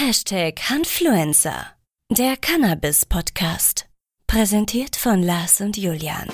Hashtag 0.00 0.60
Hanfluencer, 0.70 1.66
der 2.08 2.36
Cannabis-Podcast. 2.36 3.86
Präsentiert 4.28 4.94
von 4.94 5.24
Lars 5.24 5.60
und 5.60 5.76
Julian. 5.76 6.28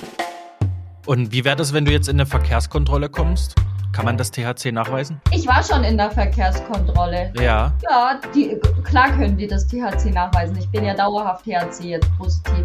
Und 1.07 1.31
wie 1.31 1.43
wäre 1.43 1.55
das, 1.55 1.73
wenn 1.73 1.83
du 1.83 1.91
jetzt 1.91 2.07
in 2.07 2.17
eine 2.17 2.27
Verkehrskontrolle 2.27 3.09
kommst? 3.09 3.55
Kann 3.91 4.05
man 4.05 4.19
das 4.19 4.29
THC 4.29 4.71
nachweisen? 4.71 5.19
Ich 5.31 5.47
war 5.47 5.63
schon 5.63 5.83
in 5.83 5.97
der 5.97 6.11
Verkehrskontrolle. 6.11 7.33
Ja. 7.39 7.73
Ja, 7.89 8.21
die, 8.35 8.55
klar 8.83 9.09
können 9.17 9.35
die 9.35 9.47
das 9.47 9.65
THC 9.65 10.11
nachweisen. 10.13 10.55
Ich 10.59 10.69
bin 10.69 10.85
ja 10.85 10.93
dauerhaft 10.93 11.45
THC 11.45 11.85
jetzt 11.85 12.17
positiv. 12.19 12.63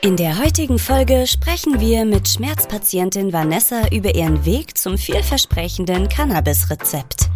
In 0.00 0.16
der 0.16 0.38
heutigen 0.38 0.78
Folge 0.78 1.26
sprechen 1.26 1.80
wir 1.80 2.04
mit 2.04 2.28
Schmerzpatientin 2.28 3.32
Vanessa 3.32 3.88
über 3.88 4.14
ihren 4.14 4.44
Weg 4.44 4.78
zum 4.78 4.96
vielversprechenden 4.96 6.08
Cannabis-Rezept. 6.08 7.30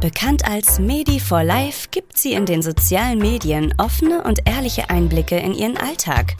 Bekannt 0.00 0.44
als 0.44 0.78
Medi 0.78 1.18
for 1.18 1.42
Life 1.42 1.88
gibt 1.90 2.16
sie 2.16 2.32
in 2.34 2.46
den 2.46 2.62
sozialen 2.62 3.18
Medien 3.18 3.74
offene 3.78 4.22
und 4.22 4.48
ehrliche 4.48 4.90
Einblicke 4.90 5.36
in 5.36 5.54
ihren 5.54 5.76
Alltag. 5.76 6.36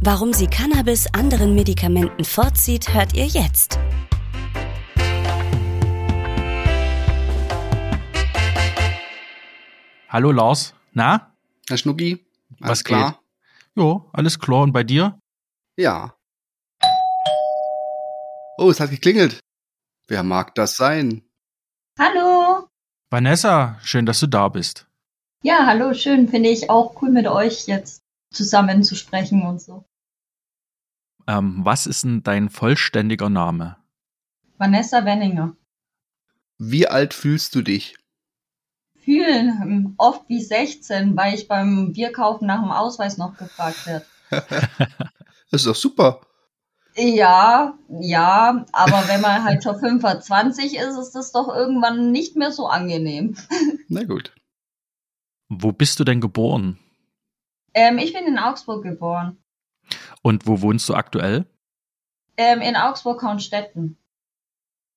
Warum 0.00 0.32
sie 0.32 0.46
Cannabis 0.46 1.08
anderen 1.12 1.56
Medikamenten 1.56 2.24
vorzieht, 2.24 2.94
hört 2.94 3.12
ihr 3.14 3.26
jetzt. 3.26 3.80
Hallo 10.08 10.30
Lars. 10.30 10.72
Na? 10.92 11.34
Herr 11.68 11.78
Schnucki, 11.78 12.24
alles 12.60 12.70
Was 12.70 12.84
klar? 12.84 13.10
geht? 13.12 13.20
Jo, 13.82 14.08
alles 14.12 14.38
klar. 14.38 14.62
Und 14.62 14.72
bei 14.72 14.84
dir? 14.84 15.18
Ja. 15.76 16.14
Oh, 18.58 18.70
es 18.70 18.78
hat 18.78 18.90
geklingelt. 18.90 19.40
Wer 20.06 20.22
mag 20.22 20.54
das 20.54 20.76
sein? 20.76 21.28
Hallo! 21.98 22.68
Vanessa, 23.10 23.78
schön, 23.82 24.04
dass 24.04 24.20
du 24.20 24.26
da 24.26 24.48
bist. 24.48 24.86
Ja, 25.42 25.64
hallo, 25.66 25.94
schön. 25.94 26.28
Finde 26.28 26.48
ich 26.48 26.70
auch 26.70 27.00
cool 27.00 27.10
mit 27.10 27.28
euch 27.28 27.66
jetzt 27.66 28.02
zusammen 28.32 28.82
zu 28.82 28.96
sprechen 28.96 29.42
und 29.42 29.60
so. 29.60 29.84
Ähm, 31.28 31.60
was 31.64 31.86
ist 31.86 32.04
denn 32.04 32.22
dein 32.24 32.50
vollständiger 32.50 33.30
Name? 33.30 33.76
Vanessa 34.58 35.04
Wenninger. 35.04 35.56
Wie 36.58 36.88
alt 36.88 37.14
fühlst 37.14 37.54
du 37.54 37.62
dich? 37.62 37.96
Fühlen 39.04 39.60
ähm, 39.62 39.94
oft 39.98 40.28
wie 40.28 40.42
16, 40.42 41.16
weil 41.16 41.34
ich 41.34 41.46
beim 41.46 41.92
Bierkaufen 41.92 42.46
nach 42.48 42.60
dem 42.60 42.72
Ausweis 42.72 43.18
noch 43.18 43.36
gefragt 43.36 43.86
werde. 43.86 44.06
Das 45.48 45.60
ist 45.60 45.68
doch 45.68 45.76
super. 45.76 46.22
Ja, 46.96 47.78
ja, 48.00 48.64
aber 48.72 49.08
wenn 49.08 49.20
man 49.20 49.44
halt 49.44 49.62
schon 49.62 49.78
25 49.78 50.76
ist, 50.76 50.96
ist 50.98 51.12
das 51.12 51.30
doch 51.30 51.48
irgendwann 51.48 52.10
nicht 52.10 52.36
mehr 52.36 52.52
so 52.52 52.68
angenehm. 52.68 53.36
Na 53.88 54.04
gut. 54.04 54.34
Wo 55.48 55.72
bist 55.72 56.00
du 56.00 56.04
denn 56.04 56.20
geboren? 56.20 56.78
Ähm, 57.74 57.98
ich 57.98 58.14
bin 58.14 58.24
in 58.24 58.38
Augsburg 58.38 58.82
geboren. 58.82 59.36
Und 60.22 60.46
wo 60.46 60.62
wohnst 60.62 60.88
du 60.88 60.94
aktuell? 60.94 61.46
Ähm, 62.38 62.60
in 62.62 62.76
Augsburg-Kornstetten. 62.76 63.98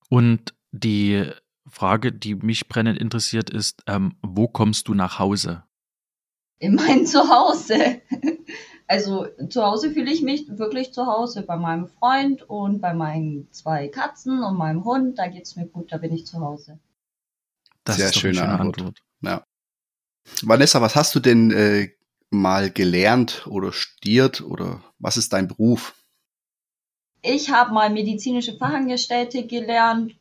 Und 0.09 0.53
die 0.72 1.30
Frage, 1.67 2.13
die 2.13 2.36
mich 2.36 2.69
brennend 2.69 2.97
interessiert, 2.97 3.50
ist, 3.50 3.84
ähm, 3.88 4.16
wo 4.22 4.47
kommst 4.47 4.88
du 4.88 4.94
nach 4.94 5.19
Hause? 5.19 5.63
In 6.59 6.75
mein 6.75 7.06
Zuhause. 7.06 8.02
Also 8.89 9.27
zu 9.49 9.63
Hause 9.63 9.91
fühle 9.91 10.11
ich 10.11 10.23
mich 10.23 10.57
wirklich 10.57 10.93
zu 10.93 11.05
Hause 11.05 11.43
bei 11.43 11.57
meinem 11.57 11.87
Freund 11.87 12.41
und 12.49 12.81
bei 12.81 12.95
meinen 12.95 13.47
zwei 13.51 13.87
Katzen 13.87 14.41
und 14.41 14.57
meinem 14.57 14.83
Hund. 14.83 15.19
Da 15.19 15.27
geht's 15.27 15.55
mir 15.55 15.67
gut, 15.67 15.91
da 15.91 15.97
bin 15.97 16.11
ich 16.11 16.25
zu 16.25 16.39
Hause. 16.39 16.79
Das 17.83 17.97
Sehr 17.97 18.07
ist 18.07 18.15
doch 18.15 18.23
eine 18.23 18.33
schöne 18.33 18.47
schöne 18.47 18.59
Antwort. 18.59 18.97
Ja. 19.21 19.43
Vanessa, 20.41 20.81
was 20.81 20.95
hast 20.95 21.13
du 21.13 21.19
denn 21.19 21.51
äh, 21.51 21.89
mal 22.31 22.71
gelernt 22.71 23.45
oder 23.45 23.71
studiert 23.73 24.41
oder 24.41 24.81
was 24.97 25.17
ist 25.17 25.33
dein 25.33 25.47
Beruf? 25.47 25.93
Ich 27.22 27.51
habe 27.51 27.72
mal 27.72 27.91
medizinische 27.91 28.57
Fachangestellte 28.57 29.45
gelernt 29.45 30.16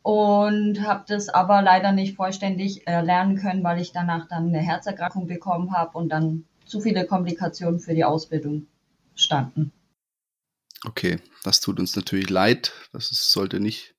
und 0.00 0.80
habe 0.80 1.04
das 1.06 1.28
aber 1.28 1.60
leider 1.60 1.92
nicht 1.92 2.16
vollständig 2.16 2.86
äh, 2.86 3.02
lernen 3.02 3.36
können, 3.36 3.62
weil 3.62 3.82
ich 3.82 3.92
danach 3.92 4.28
dann 4.28 4.48
eine 4.48 4.60
Herzerkrankung 4.60 5.26
bekommen 5.26 5.72
habe 5.76 5.98
und 5.98 6.08
dann 6.08 6.47
zu 6.68 6.80
viele 6.80 7.06
Komplikationen 7.06 7.80
für 7.80 7.94
die 7.94 8.04
Ausbildung 8.04 8.66
standen. 9.14 9.72
Okay, 10.84 11.18
das 11.42 11.60
tut 11.60 11.80
uns 11.80 11.96
natürlich 11.96 12.30
leid. 12.30 12.72
Das 12.92 13.10
ist, 13.10 13.32
sollte 13.32 13.58
nicht 13.58 13.94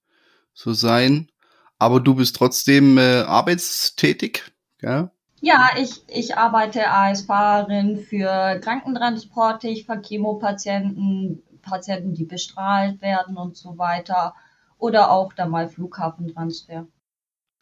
so 0.53 0.73
sein. 0.73 1.29
Aber 1.77 1.99
du 1.99 2.15
bist 2.15 2.35
trotzdem 2.35 2.97
äh, 2.97 3.21
arbeitstätig, 3.21 4.43
ja? 4.81 5.11
Ja, 5.41 5.69
ich, 5.77 6.03
ich 6.09 6.35
arbeite 6.35 6.91
als 6.91 7.21
Fahrerin 7.21 7.97
für 7.97 8.59
Krankentransporte, 8.59 9.69
ich 9.69 9.85
fahre 9.85 10.01
Chemopatienten, 10.01 11.43
Patienten, 11.61 12.13
die 12.13 12.25
bestrahlt 12.25 13.01
werden 13.01 13.37
und 13.37 13.55
so 13.55 13.77
weiter. 13.77 14.35
Oder 14.77 15.11
auch 15.11 15.31
dann 15.33 15.49
mal 15.49 15.69
Flughafentransfer. 15.69 16.87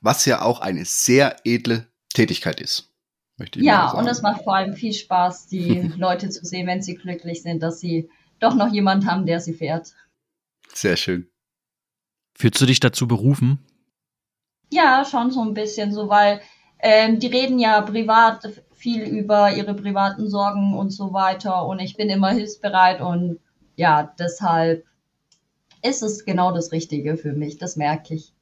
Was 0.01 0.25
ja 0.25 0.41
auch 0.41 0.59
eine 0.61 0.85
sehr 0.85 1.35
edle 1.43 1.87
Tätigkeit 2.13 2.61
ist. 2.61 2.91
Möchte 3.37 3.59
ich 3.59 3.65
Ja, 3.65 3.87
sagen. 3.89 3.99
und 3.99 4.07
es 4.07 4.21
macht 4.21 4.43
vor 4.43 4.55
allem 4.55 4.73
viel 4.73 4.93
Spaß, 4.93 5.47
die 5.47 5.81
Leute 5.97 6.29
zu 6.29 6.45
sehen, 6.45 6.67
wenn 6.67 6.81
sie 6.81 6.95
glücklich 6.95 7.41
sind, 7.43 7.61
dass 7.61 7.79
sie 7.79 8.09
doch 8.39 8.55
noch 8.55 8.71
jemand 8.71 9.05
haben, 9.05 9.25
der 9.25 9.39
sie 9.39 9.53
fährt. 9.53 9.93
Sehr 10.73 10.95
schön. 10.97 11.27
Fühlst 12.35 12.61
du 12.61 12.65
dich 12.65 12.79
dazu 12.79 13.07
berufen? 13.07 13.59
Ja, 14.71 15.05
schon 15.09 15.31
so 15.31 15.41
ein 15.41 15.53
bisschen 15.53 15.91
so, 15.93 16.09
weil 16.09 16.41
ähm, 16.79 17.19
die 17.19 17.27
reden 17.27 17.57
ja 17.57 17.81
privat 17.81 18.47
viel 18.73 19.01
über 19.03 19.51
ihre 19.55 19.73
privaten 19.73 20.29
Sorgen 20.29 20.77
und 20.77 20.91
so 20.91 21.13
weiter 21.13 21.65
und 21.65 21.79
ich 21.79 21.95
bin 21.95 22.09
immer 22.09 22.29
hilfsbereit 22.29 23.01
und 23.01 23.39
ja, 23.75 24.13
deshalb 24.19 24.85
ist 25.83 26.03
es 26.03 26.25
genau 26.25 26.51
das 26.51 26.71
Richtige 26.71 27.17
für 27.17 27.33
mich, 27.33 27.57
das 27.57 27.75
merke 27.75 28.13
ich. 28.15 28.33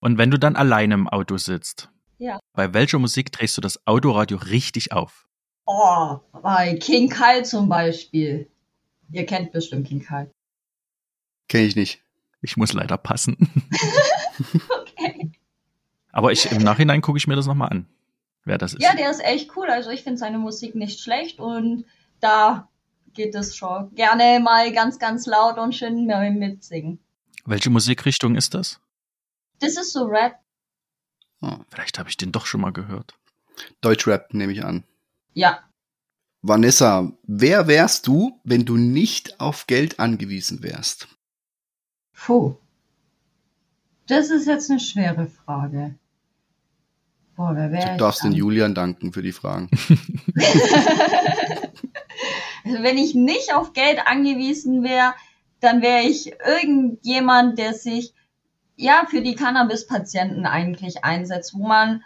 Und 0.00 0.18
wenn 0.18 0.30
du 0.30 0.38
dann 0.38 0.56
alleine 0.56 0.94
im 0.94 1.08
Auto 1.08 1.38
sitzt, 1.38 1.88
Ja. 2.24 2.40
bei 2.54 2.72
welcher 2.72 2.98
Musik 2.98 3.32
drehst 3.32 3.54
du 3.58 3.60
das 3.60 3.86
Autoradio 3.86 4.38
richtig 4.38 4.92
auf? 4.92 5.28
Oh, 5.66 6.20
bei 6.40 6.74
King 6.76 7.10
Kyle 7.10 7.42
zum 7.42 7.68
Beispiel. 7.68 8.48
Ihr 9.12 9.26
kennt 9.26 9.52
bestimmt 9.52 9.86
King 9.86 10.02
Kyle. 10.02 10.30
Kenne 11.48 11.64
ich 11.64 11.76
nicht. 11.76 12.00
Ich 12.40 12.56
muss 12.56 12.72
leider 12.72 12.96
passen. 12.96 13.36
Okay. 14.80 15.32
Aber 16.12 16.32
ich, 16.32 16.50
im 16.50 16.62
Nachhinein 16.62 17.02
gucke 17.02 17.18
ich 17.18 17.26
mir 17.26 17.36
das 17.36 17.46
nochmal 17.46 17.68
an, 17.68 17.86
wer 18.44 18.56
das 18.56 18.72
ist. 18.72 18.82
Ja, 18.82 18.94
der 18.94 19.10
ist 19.10 19.22
echt 19.22 19.54
cool. 19.56 19.68
Also 19.68 19.90
ich 19.90 20.02
finde 20.02 20.18
seine 20.18 20.38
Musik 20.38 20.74
nicht 20.74 21.00
schlecht 21.00 21.40
und 21.40 21.84
da 22.20 22.68
geht 23.12 23.34
es 23.34 23.54
schon 23.54 23.94
gerne 23.94 24.40
mal 24.40 24.72
ganz, 24.72 24.98
ganz 24.98 25.26
laut 25.26 25.58
und 25.58 25.74
schön 25.74 26.06
mitsingen. 26.38 27.00
Welche 27.44 27.68
Musikrichtung 27.68 28.34
ist 28.34 28.54
das? 28.54 28.80
Das 29.60 29.76
ist 29.76 29.92
so 29.92 30.04
Rap. 30.06 30.43
Vielleicht 31.70 31.98
habe 31.98 32.08
ich 32.08 32.16
den 32.16 32.32
doch 32.32 32.46
schon 32.46 32.60
mal 32.60 32.72
gehört. 32.72 33.14
Deutschrap 33.80 34.34
nehme 34.34 34.52
ich 34.52 34.64
an. 34.64 34.84
Ja. 35.32 35.60
Vanessa, 36.42 37.12
wer 37.26 37.66
wärst 37.66 38.06
du, 38.06 38.40
wenn 38.44 38.64
du 38.64 38.76
nicht 38.76 39.40
auf 39.40 39.66
Geld 39.66 39.98
angewiesen 39.98 40.62
wärst? 40.62 41.08
Puh. 42.12 42.56
Das 44.06 44.30
ist 44.30 44.46
jetzt 44.46 44.70
eine 44.70 44.80
schwere 44.80 45.26
Frage. 45.26 45.94
Boah, 47.36 47.56
wer 47.56 47.72
wäre 47.72 47.86
Du 47.86 47.92
ich 47.92 47.98
darfst 47.98 48.22
den? 48.22 48.32
Julian 48.32 48.74
danken 48.74 49.12
für 49.12 49.22
die 49.22 49.32
Fragen. 49.32 49.70
Also 52.64 52.82
wenn 52.82 52.98
ich 52.98 53.14
nicht 53.14 53.54
auf 53.54 53.72
Geld 53.72 54.00
angewiesen 54.06 54.84
wäre, 54.84 55.14
dann 55.60 55.82
wäre 55.82 56.02
ich 56.02 56.32
irgendjemand, 56.46 57.58
der 57.58 57.74
sich 57.74 58.12
ja 58.76 59.06
für 59.08 59.22
die 59.22 59.34
Cannabis-Patienten 59.34 60.46
eigentlich 60.46 61.04
einsetzt, 61.04 61.54
wo 61.54 61.66
man, 61.66 62.02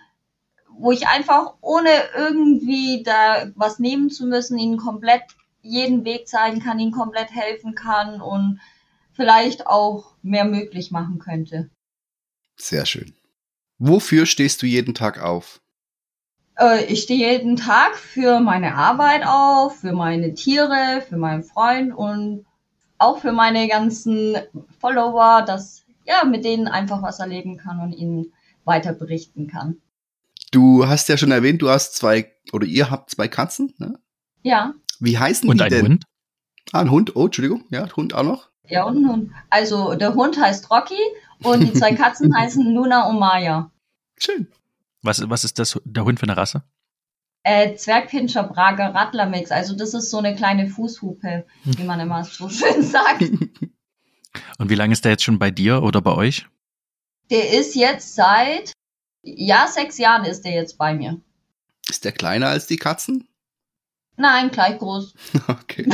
wo 0.70 0.92
ich 0.92 1.06
einfach 1.06 1.54
ohne 1.60 1.90
irgendwie 2.16 3.02
da 3.02 3.50
was 3.54 3.78
nehmen 3.78 4.10
zu 4.10 4.26
müssen, 4.26 4.58
ihnen 4.58 4.76
komplett 4.76 5.22
jeden 5.62 6.04
Weg 6.04 6.28
zeigen 6.28 6.60
kann, 6.60 6.78
ihnen 6.78 6.92
komplett 6.92 7.30
helfen 7.30 7.74
kann 7.74 8.20
und 8.20 8.60
vielleicht 9.12 9.66
auch 9.66 10.14
mehr 10.22 10.44
möglich 10.44 10.90
machen 10.90 11.18
könnte. 11.18 11.70
Sehr 12.56 12.86
schön. 12.86 13.14
Wofür 13.78 14.26
stehst 14.26 14.62
du 14.62 14.66
jeden 14.66 14.94
Tag 14.94 15.22
auf? 15.22 15.60
Äh, 16.58 16.84
ich 16.84 17.02
stehe 17.02 17.32
jeden 17.32 17.56
Tag 17.56 17.96
für 17.96 18.40
meine 18.40 18.74
Arbeit 18.74 19.24
auf, 19.26 19.80
für 19.80 19.92
meine 19.92 20.34
Tiere, 20.34 21.02
für 21.08 21.16
meinen 21.16 21.44
Freund 21.44 21.94
und 21.94 22.46
auch 22.98 23.18
für 23.18 23.32
meine 23.32 23.68
ganzen 23.68 24.36
Follower, 24.80 25.42
dass 25.46 25.84
ja 26.08 26.24
mit 26.24 26.44
denen 26.44 26.66
einfach 26.66 27.02
was 27.02 27.20
erleben 27.20 27.56
kann 27.58 27.78
und 27.80 27.92
ihnen 27.92 28.32
weiter 28.64 28.92
berichten 28.92 29.46
kann. 29.46 29.76
Du 30.50 30.86
hast 30.88 31.08
ja 31.08 31.16
schon 31.18 31.30
erwähnt, 31.30 31.60
du 31.62 31.68
hast 31.68 31.94
zwei, 31.96 32.32
oder 32.52 32.66
ihr 32.66 32.90
habt 32.90 33.10
zwei 33.10 33.28
Katzen, 33.28 33.74
ne? 33.78 33.98
Ja, 34.42 34.72
Wie 35.00 35.18
heißen 35.18 35.48
Und 35.48 35.58
die 35.58 35.64
ein 35.64 35.70
denn? 35.70 35.84
Hund? 35.86 36.04
Ah, 36.72 36.80
ein 36.80 36.90
Hund. 36.90 37.14
Oh, 37.16 37.26
Entschuldigung. 37.26 37.64
Ja, 37.70 37.86
Hund 37.96 38.14
auch 38.14 38.22
noch. 38.22 38.48
ja 38.66 38.84
und 38.84 38.96
ein 39.04 39.08
Hund. 39.08 39.32
Also 39.50 39.94
der 39.94 40.14
Hund 40.14 40.40
heißt 40.40 40.70
Rocky 40.70 40.98
und 41.42 41.60
die 41.60 41.72
zwei 41.72 41.94
Katzen 41.94 42.34
heißen 42.36 42.64
Luna 42.74 43.08
und 43.08 43.18
Maya. 43.18 43.70
Schön. 44.18 44.48
Was, 45.02 45.28
was 45.28 45.44
ist 45.44 45.58
das, 45.58 45.78
der 45.84 46.04
Hund 46.04 46.18
für 46.18 46.24
eine 46.24 46.36
Rasse? 46.36 46.62
Äh, 47.42 47.74
Zwergpinscher 47.76 48.44
Prager 48.44 48.94
Radlermix. 48.94 49.50
Also 49.50 49.76
das 49.76 49.94
ist 49.94 50.10
so 50.10 50.18
eine 50.18 50.34
kleine 50.34 50.68
Fußhupe, 50.68 51.46
wie 51.64 51.84
man 51.84 52.00
immer 52.00 52.24
so 52.24 52.48
schön 52.48 52.82
sagt. 52.96 53.22
Und 54.58 54.70
wie 54.70 54.74
lange 54.74 54.92
ist 54.92 55.04
der 55.04 55.12
jetzt 55.12 55.24
schon 55.24 55.38
bei 55.38 55.50
dir 55.50 55.82
oder 55.82 56.00
bei 56.00 56.14
euch? 56.14 56.46
Der 57.30 57.50
ist 57.58 57.74
jetzt 57.74 58.14
seit, 58.14 58.72
ja, 59.22 59.66
sechs 59.66 59.98
Jahren 59.98 60.24
ist 60.24 60.44
der 60.44 60.52
jetzt 60.52 60.78
bei 60.78 60.94
mir. 60.94 61.20
Ist 61.88 62.04
der 62.04 62.12
kleiner 62.12 62.48
als 62.48 62.66
die 62.66 62.76
Katzen? 62.76 63.28
Nein, 64.16 64.50
gleich 64.50 64.78
groß. 64.78 65.14
Okay. 65.48 65.88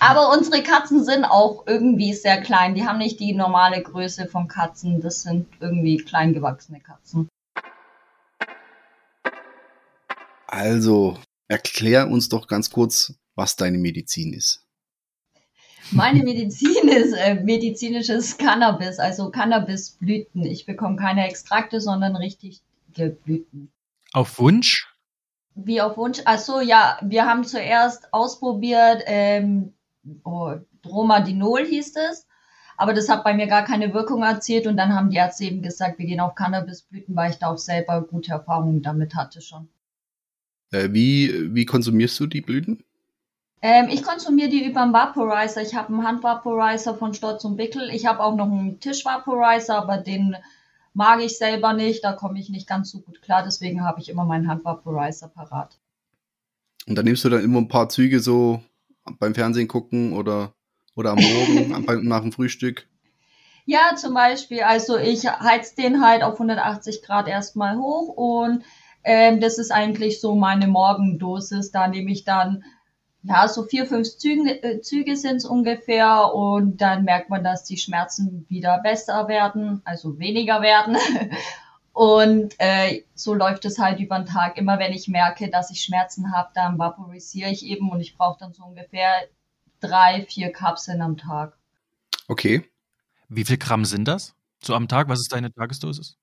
Aber 0.00 0.32
unsere 0.32 0.62
Katzen 0.62 1.04
sind 1.04 1.24
auch 1.24 1.66
irgendwie 1.66 2.12
sehr 2.12 2.40
klein. 2.40 2.74
Die 2.74 2.84
haben 2.84 2.98
nicht 2.98 3.20
die 3.20 3.34
normale 3.34 3.82
Größe 3.82 4.26
von 4.26 4.48
Katzen. 4.48 5.00
Das 5.00 5.22
sind 5.22 5.46
irgendwie 5.60 5.98
klein 5.98 6.32
gewachsene 6.34 6.80
Katzen. 6.80 7.28
Also, 10.48 11.18
erklär 11.46 12.08
uns 12.08 12.28
doch 12.28 12.48
ganz 12.48 12.70
kurz, 12.70 13.14
was 13.36 13.54
deine 13.54 13.78
Medizin 13.78 14.32
ist. 14.32 14.66
Meine 15.92 16.22
Medizin 16.22 16.88
ist 16.88 17.14
äh, 17.14 17.34
medizinisches 17.42 18.38
Cannabis, 18.38 18.98
also 18.98 19.30
Cannabisblüten. 19.30 20.44
Ich 20.44 20.66
bekomme 20.66 20.96
keine 20.96 21.26
Extrakte, 21.26 21.80
sondern 21.80 22.14
richtige 22.16 22.60
Blüten. 23.24 23.72
Auf 24.12 24.38
Wunsch? 24.38 24.88
Wie 25.54 25.80
auf 25.80 25.96
Wunsch. 25.96 26.20
Also 26.24 26.60
ja, 26.60 26.98
wir 27.02 27.26
haben 27.26 27.44
zuerst 27.44 28.12
ausprobiert, 28.12 29.02
ähm, 29.06 29.72
oh, 30.24 30.54
Dromadinol 30.82 31.66
hieß 31.66 31.96
es, 32.10 32.26
aber 32.76 32.94
das 32.94 33.08
hat 33.08 33.24
bei 33.24 33.34
mir 33.34 33.46
gar 33.46 33.64
keine 33.64 33.92
Wirkung 33.92 34.22
erzielt 34.22 34.66
und 34.66 34.76
dann 34.76 34.94
haben 34.94 35.10
die 35.10 35.16
Ärzte 35.16 35.44
eben 35.44 35.60
gesagt, 35.60 35.98
wir 35.98 36.06
gehen 36.06 36.20
auf 36.20 36.34
Cannabisblüten, 36.34 37.16
weil 37.16 37.30
ich 37.32 37.38
da 37.38 37.48
auch 37.48 37.58
selber 37.58 38.02
gute 38.02 38.32
Erfahrungen 38.32 38.80
damit 38.80 39.14
hatte 39.16 39.40
schon. 39.40 39.68
Äh, 40.70 40.88
wie, 40.92 41.52
wie 41.54 41.66
konsumierst 41.66 42.18
du 42.20 42.26
die 42.26 42.40
Blüten? 42.40 42.84
Ähm, 43.62 43.88
ich 43.90 44.02
konsumiere 44.02 44.48
die 44.48 44.64
über 44.64 44.82
einen 44.82 44.92
Vaporizer. 44.92 45.60
Ich 45.62 45.74
habe 45.74 45.88
einen 45.88 46.06
Handvaporizer 46.06 46.94
von 46.94 47.12
Stolz 47.12 47.44
und 47.44 47.58
Wickel. 47.58 47.90
Ich 47.90 48.06
habe 48.06 48.20
auch 48.20 48.34
noch 48.34 48.46
einen 48.46 48.80
Tischvaporizer, 48.80 49.76
aber 49.76 49.98
den 49.98 50.36
mag 50.94 51.20
ich 51.20 51.36
selber 51.36 51.74
nicht. 51.74 52.02
Da 52.02 52.12
komme 52.12 52.38
ich 52.38 52.48
nicht 52.48 52.66
ganz 52.66 52.90
so 52.90 53.00
gut 53.00 53.20
klar. 53.20 53.42
Deswegen 53.44 53.84
habe 53.84 54.00
ich 54.00 54.08
immer 54.08 54.24
meinen 54.24 54.48
Handvaporizer 54.48 55.28
parat. 55.28 55.78
Und 56.86 56.96
dann 56.96 57.04
nimmst 57.04 57.24
du 57.24 57.28
dann 57.28 57.44
immer 57.44 57.58
ein 57.58 57.68
paar 57.68 57.90
Züge 57.90 58.20
so 58.20 58.62
beim 59.18 59.34
Fernsehen 59.34 59.68
gucken 59.68 60.14
oder, 60.14 60.54
oder 60.94 61.10
am 61.10 61.18
Morgen 61.18 61.84
nach 62.08 62.22
dem 62.22 62.32
Frühstück? 62.32 62.86
Ja, 63.66 63.94
zum 63.94 64.14
Beispiel. 64.14 64.62
Also 64.62 64.96
ich 64.96 65.28
heiz 65.28 65.74
den 65.74 66.02
halt 66.02 66.22
auf 66.22 66.34
180 66.34 67.02
Grad 67.02 67.28
erstmal 67.28 67.76
hoch 67.76 68.08
und 68.16 68.64
ähm, 69.04 69.40
das 69.40 69.58
ist 69.58 69.70
eigentlich 69.70 70.20
so 70.20 70.34
meine 70.34 70.66
Morgendosis. 70.66 71.70
Da 71.70 71.86
nehme 71.86 72.10
ich 72.10 72.24
dann 72.24 72.64
ja, 73.22 73.48
so 73.48 73.64
vier, 73.64 73.86
fünf 73.86 74.16
Züge, 74.16 74.62
äh, 74.62 74.80
Züge 74.80 75.16
sind 75.16 75.36
es 75.36 75.44
ungefähr 75.44 76.32
und 76.34 76.80
dann 76.80 77.04
merkt 77.04 77.28
man, 77.28 77.44
dass 77.44 77.64
die 77.64 77.76
Schmerzen 77.76 78.46
wieder 78.48 78.80
besser 78.82 79.28
werden, 79.28 79.82
also 79.84 80.18
weniger 80.18 80.62
werden. 80.62 80.96
Und 81.92 82.54
äh, 82.58 83.02
so 83.14 83.34
läuft 83.34 83.64
es 83.64 83.78
halt 83.78 83.98
über 83.98 84.16
den 84.16 84.24
Tag. 84.26 84.56
Immer 84.56 84.78
wenn 84.78 84.92
ich 84.92 85.08
merke, 85.08 85.50
dass 85.50 85.70
ich 85.70 85.82
Schmerzen 85.82 86.32
habe, 86.32 86.50
dann 86.54 86.78
vaporisiere 86.78 87.50
ich 87.50 87.66
eben 87.66 87.90
und 87.90 88.00
ich 88.00 88.16
brauche 88.16 88.38
dann 88.38 88.52
so 88.52 88.62
ungefähr 88.64 89.10
drei, 89.80 90.24
vier 90.24 90.52
Kapseln 90.52 91.02
am 91.02 91.16
Tag. 91.16 91.58
Okay. 92.28 92.64
Wie 93.28 93.44
viel 93.44 93.58
Gramm 93.58 93.84
sind 93.84 94.06
das? 94.06 94.34
So 94.62 94.74
am 94.74 94.88
Tag? 94.88 95.08
Was 95.08 95.20
ist 95.20 95.32
deine 95.32 95.52
Tagesdosis? 95.52 96.16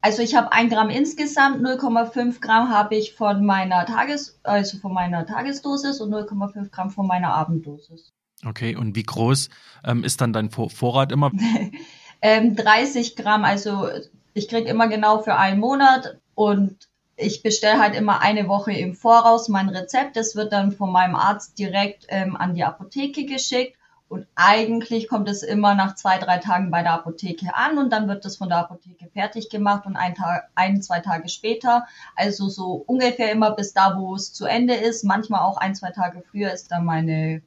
Also 0.00 0.22
ich 0.22 0.36
habe 0.36 0.52
ein 0.52 0.68
Gramm 0.68 0.90
insgesamt, 0.90 1.60
0,5 1.60 2.40
Gramm 2.40 2.70
habe 2.70 2.94
ich 2.94 3.14
von 3.14 3.44
meiner 3.44 3.84
Tages, 3.84 4.38
also 4.44 4.78
von 4.78 4.92
meiner 4.92 5.26
Tagesdosis 5.26 6.00
und 6.00 6.12
0,5 6.12 6.70
Gramm 6.70 6.90
von 6.90 7.06
meiner 7.06 7.34
Abenddosis. 7.34 8.12
Okay, 8.46 8.76
und 8.76 8.94
wie 8.94 9.02
groß 9.02 9.48
ähm, 9.84 10.04
ist 10.04 10.20
dann 10.20 10.32
dein 10.32 10.50
Vor 10.50 10.70
Vorrat 10.70 11.10
immer? 11.10 11.32
ähm, 12.22 12.54
30 12.54 13.16
Gramm, 13.16 13.44
also 13.44 13.88
ich 14.34 14.48
krieg 14.48 14.66
immer 14.66 14.86
genau 14.86 15.18
für 15.20 15.34
einen 15.34 15.58
Monat 15.58 16.18
und 16.36 16.88
ich 17.16 17.42
bestelle 17.42 17.80
halt 17.80 17.96
immer 17.96 18.20
eine 18.20 18.46
Woche 18.46 18.72
im 18.72 18.94
Voraus 18.94 19.48
mein 19.48 19.68
Rezept. 19.68 20.16
Das 20.16 20.36
wird 20.36 20.52
dann 20.52 20.70
von 20.70 20.92
meinem 20.92 21.16
Arzt 21.16 21.58
direkt 21.58 22.06
ähm, 22.08 22.36
an 22.36 22.54
die 22.54 22.62
Apotheke 22.62 23.26
geschickt 23.26 23.76
und 24.08 24.26
eigentlich 24.34 25.06
kommt 25.08 25.28
es 25.28 25.42
immer 25.42 25.74
nach 25.74 25.94
zwei, 25.94 26.18
drei 26.18 26.38
Tagen 26.38 26.70
bei 26.70 26.82
der 26.82 26.92
Apotheke 26.92 27.54
an 27.54 27.76
und 27.76 27.90
dann 27.90 28.08
wird 28.08 28.24
es 28.24 28.36
von 28.36 28.48
der 28.48 28.58
Apotheke 28.58 29.06
fertig 29.12 29.50
gemacht 29.50 29.84
und 29.84 29.96
ein, 29.96 30.14
Tag, 30.14 30.48
ein, 30.54 30.80
zwei 30.80 31.00
Tage 31.00 31.28
später, 31.28 31.86
also 32.16 32.48
so 32.48 32.82
ungefähr 32.86 33.30
immer 33.32 33.50
bis 33.50 33.74
da, 33.74 33.96
wo 33.98 34.14
es 34.14 34.32
zu 34.32 34.46
Ende 34.46 34.74
ist, 34.74 35.04
manchmal 35.04 35.40
auch 35.40 35.58
ein, 35.58 35.74
zwei 35.74 35.90
Tage 35.90 36.22
früher 36.30 36.52
ist 36.52 36.70
dann 36.70 36.84
meine 36.84 37.42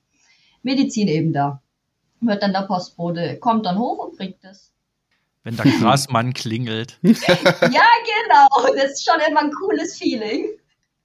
Medizin 0.62 1.08
eben 1.08 1.34
da. 1.34 1.62
Wird 2.20 2.44
dann 2.44 2.54
der 2.54 2.68
Postbote, 2.68 3.38
kommt 3.38 3.66
dann 3.66 3.80
hoch 3.80 4.06
und 4.06 4.18
bringt 4.18 4.44
es. 4.44 4.72
Wenn 5.44 5.58
der 5.58 5.66
Grasmann 5.66 6.34
klingelt. 6.34 7.00
ja, 7.02 7.16
genau. 7.18 8.76
Das 8.76 8.92
ist 8.92 9.10
schon 9.10 9.20
immer 9.28 9.42
ein 9.42 9.52
cooles 9.52 9.98
Feeling. 9.98 10.46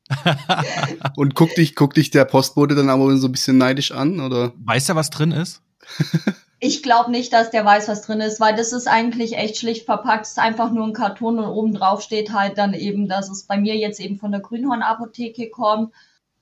Und 1.17 1.35
guck 1.35 1.55
dich, 1.55 1.75
guck 1.75 1.94
dich 1.94 2.11
der 2.11 2.25
Postbote 2.25 2.75
dann 2.75 2.91
aber 2.91 3.17
so 3.17 3.29
ein 3.29 3.32
bisschen 3.32 3.58
neidisch 3.58 3.93
an, 3.93 4.20
oder? 4.20 4.53
Weiß 4.64 4.88
er, 4.88 4.97
was 4.97 5.11
drin 5.11 5.32
ist? 5.32 5.62
Ich 6.58 6.82
glaube 6.82 7.11
nicht, 7.11 7.35
dass 7.35 7.50
der 7.50 7.67
weiß, 7.67 7.87
was 7.87 8.00
drin 8.00 8.23
ist, 8.23 8.41
weil 8.41 8.56
das 8.56 8.73
ist 8.73 8.88
eigentlich 8.88 9.37
echt 9.37 9.58
schlicht 9.58 9.85
verpackt. 9.85 10.25
Es 10.25 10.32
ist 10.32 10.38
einfach 10.38 10.73
nur 10.73 10.87
ein 10.87 10.94
Karton 10.94 11.38
und 11.38 11.44
oben 11.44 11.75
drauf 11.75 12.00
steht 12.00 12.32
halt 12.32 12.56
dann 12.56 12.73
eben, 12.73 13.08
dass 13.08 13.29
es 13.29 13.43
bei 13.43 13.58
mir 13.58 13.76
jetzt 13.76 14.00
eben 14.00 14.17
von 14.17 14.32
der 14.32 14.41
Grünhorn-Apotheke 14.41 15.50
kommt 15.50 15.93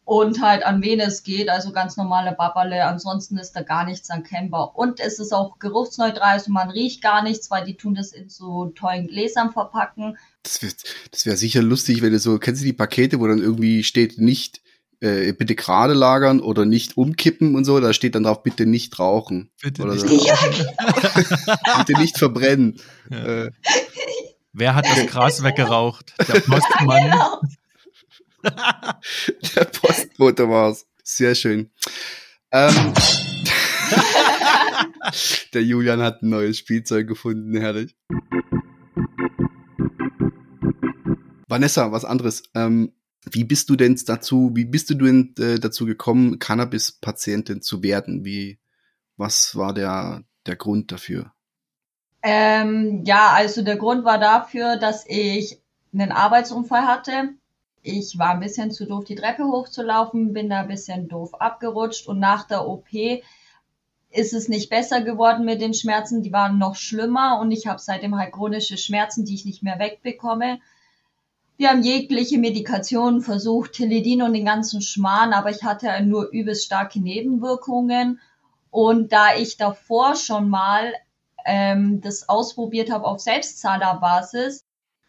und 0.05 0.43
halt 0.43 0.65
an 0.65 0.83
wen 0.83 1.01
es 1.01 1.23
geht, 1.23 1.49
also 1.49 1.73
ganz 1.73 1.97
normale 1.97 2.33
Babberle. 2.33 2.85
Ansonsten 2.85 3.39
ist 3.39 3.53
da 3.53 3.63
gar 3.63 3.85
nichts 3.87 4.11
erkennbar. 4.11 4.77
Und 4.77 5.01
es 5.01 5.19
ist 5.19 5.33
auch 5.33 5.59
geruchsneutral, 5.59 6.35
also 6.35 6.53
man 6.53 6.71
riecht 6.71 7.03
gar 7.03 7.23
nichts, 7.23 7.51
weil 7.51 7.65
die 7.65 7.77
tun 7.77 7.95
das 7.95 8.13
in 8.13 8.29
so 8.29 8.67
tollen 8.67 9.09
Gläsern 9.09 9.53
verpacken. 9.53 10.19
Das 10.43 10.63
wäre 10.63 10.75
das 11.11 11.25
wär 11.25 11.37
sicher 11.37 11.63
lustig, 11.63 12.03
wenn 12.03 12.13
du 12.13 12.19
so, 12.19 12.39
kennst 12.39 12.61
du 12.61 12.67
die 12.67 12.75
Pakete, 12.75 13.19
wo 13.19 13.27
dann 13.27 13.41
irgendwie 13.41 13.83
steht, 13.83 14.19
nicht 14.19 14.61
äh, 15.01 15.33
bitte 15.33 15.55
gerade 15.55 15.95
lagern 15.95 16.41
oder 16.41 16.65
nicht 16.67 16.97
umkippen 16.97 17.55
und 17.55 17.65
so, 17.65 17.81
da 17.81 17.93
steht 17.93 18.15
dann 18.15 18.25
drauf, 18.25 18.43
bitte 18.43 18.67
nicht 18.67 18.99
rauchen. 18.99 19.51
Bitte 19.63 19.83
oder 19.83 19.95
nicht. 19.95 20.07
So. 20.07 20.27
Ja, 20.27 20.37
genau. 20.37 21.79
bitte 21.79 22.01
nicht 22.01 22.19
verbrennen. 22.19 22.81
Ja. 23.11 23.45
Äh, 23.47 23.51
Wer 24.53 24.75
hat 24.75 24.87
das 24.87 25.07
Gras 25.07 25.43
weggeraucht? 25.43 26.15
Der 26.29 26.41
Postmann. 26.41 27.11
genau. 27.11 27.41
der 29.57 29.65
Postbote 29.65 30.49
war's. 30.49 30.87
Sehr 31.03 31.35
schön. 31.35 31.71
Ähm, 32.51 32.75
der 35.55 35.63
Julian 35.63 36.03
hat 36.03 36.23
ein 36.23 36.29
neues 36.29 36.59
Spielzeug 36.59 37.09
gefunden, 37.09 37.57
herrlich. 37.57 37.97
Vanessa, 41.49 41.93
was 41.93 42.05
anderes. 42.05 42.43
Ähm, 42.55 42.93
wie 43.31 43.45
bist 43.45 43.71
du 43.71 43.77
denn 43.77 43.99
dazu, 44.07 44.51
wie 44.55 44.65
bist 44.65 44.91
du 44.91 44.95
denn 44.95 45.35
äh, 45.39 45.59
dazu 45.59 45.87
gekommen, 45.87 46.39
Cannabis-Patientin 46.39 47.63
zu 47.63 47.83
werden? 47.83 48.25
Wie, 48.25 48.59
was 49.17 49.57
war 49.57 49.73
der, 49.73 50.25
der 50.47 50.57
Grund 50.57 50.93
dafür? 50.93 51.33
Ähm, 52.23 53.03
ja, 53.05 53.33
also 53.33 53.63
der 53.63 53.77
Grund 53.77 54.05
war 54.05 54.19
dafür, 54.19 54.77
dass 54.77 55.05
ich 55.07 55.61
einen 55.93 56.13
Arbeitsunfall 56.13 56.87
hatte. 56.87 57.35
Ich 57.87 58.19
war 58.19 58.31
ein 58.31 58.41
bisschen 58.41 58.71
zu 58.71 58.87
doof, 58.87 59.05
die 59.05 59.15
Treppe 59.15 59.45
hochzulaufen, 59.45 60.33
bin 60.33 60.49
da 60.49 60.61
ein 60.61 60.69
bisschen 60.69 61.07
doof 61.07 61.35
abgerutscht 61.35 62.09
und 62.09 62.19
nach 62.19 62.45
der 62.45 62.67
OP 62.67 62.89
ist 64.09 64.33
es 64.33 64.49
nicht 64.49 64.71
besser 64.71 65.03
geworden 65.03 65.45
mit 65.45 65.61
den 65.61 65.75
Schmerzen, 65.75 66.23
die 66.23 66.33
waren 66.33 66.57
noch 66.57 66.77
schlimmer 66.77 67.39
und 67.41 67.51
ich 67.51 67.67
habe 67.67 67.79
seitdem 67.79 68.17
halt 68.17 68.33
chronische 68.33 68.79
Schmerzen, 68.79 69.27
die 69.27 69.35
ich 69.35 69.45
nicht 69.45 69.63
mehr 69.63 69.79
wegbekomme. 69.79 70.61
Wir 71.59 71.69
haben 71.69 71.83
jegliche 71.83 72.39
Medikationen 72.39 73.21
versucht, 73.21 73.75
Teledin 73.75 74.23
und 74.23 74.33
den 74.33 74.47
ganzen 74.47 74.81
Schmarrn, 74.81 75.35
aber 75.35 75.51
ich 75.51 75.63
hatte 75.63 75.91
nur 76.05 76.31
übelst 76.31 76.65
starke 76.65 77.03
Nebenwirkungen. 77.03 78.19
Und 78.71 79.13
da 79.13 79.37
ich 79.37 79.59
davor 79.59 80.17
schon 80.17 80.49
mal 80.49 80.95
ähm, 81.45 82.01
das 82.01 82.31
ausprobiert 82.31 82.91
habe 82.91 83.05
auf 83.05 83.21
Selbstzahlerbasis, 83.21 84.64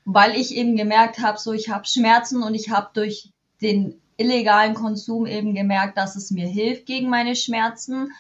weil 0.06 0.36
ich 0.36 0.56
eben 0.56 0.78
gemerkt 0.78 1.20
habe, 1.20 1.40
so 1.40 1.52
ich 1.52 1.70
habe 1.70 1.88
Schmerzen 1.88 2.44
und 2.44 2.54
ich 2.54 2.70
habe 2.70 2.90
durch 2.94 3.34
den 3.62 4.00
illegalen 4.18 4.76
Konsum 4.76 5.26
eben 5.26 5.56
gemerkt, 5.56 5.98
dass 5.98 6.16
es 6.16 6.32
mir 6.32 6.48
hilft 6.48 6.86
gegen 6.86 7.10
meine 7.10 7.36
Schmerzen. 7.36 8.12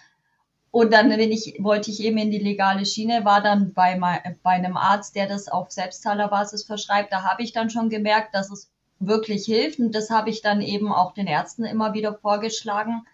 Und 0.72 0.92
dann 0.92 1.08
bin 1.08 1.32
ich, 1.32 1.56
wollte 1.60 1.89
ich 1.89 2.01
eben 2.01 2.18
in 2.18 2.32
die 2.32 2.39
legale 2.39 2.86
Schiene, 2.86 3.24
war 3.24 3.42
dann 3.42 3.74
bei, 3.74 3.98
bei 4.44 4.51
einem 4.51 4.75
Arzt, 4.75 5.15
der 5.15 5.27
das 5.27 5.48
auf 5.48 5.72
Selbstzahlerbasis 5.72 6.63
verschreibt. 6.63 7.13
Da 7.13 7.24
habe 7.24 7.44
ich 7.44 7.54
dann 7.54 7.70
schon 7.70 7.89
gemerkt, 7.89 8.36
dass 8.36 8.51
es 8.51 8.70
wirklich 9.00 9.46
hilft. 9.46 9.80
Und 9.80 9.94
das 9.94 10.10
habe 10.10 10.30
ich 10.30 10.42
dann 10.42 10.62
eben 10.62 10.92
auch 10.92 11.13
den 11.13 11.27
Ärzten 11.27 11.63
immer 11.63 11.94
wieder 11.94 12.13
vorgeschlagen. 12.13 13.06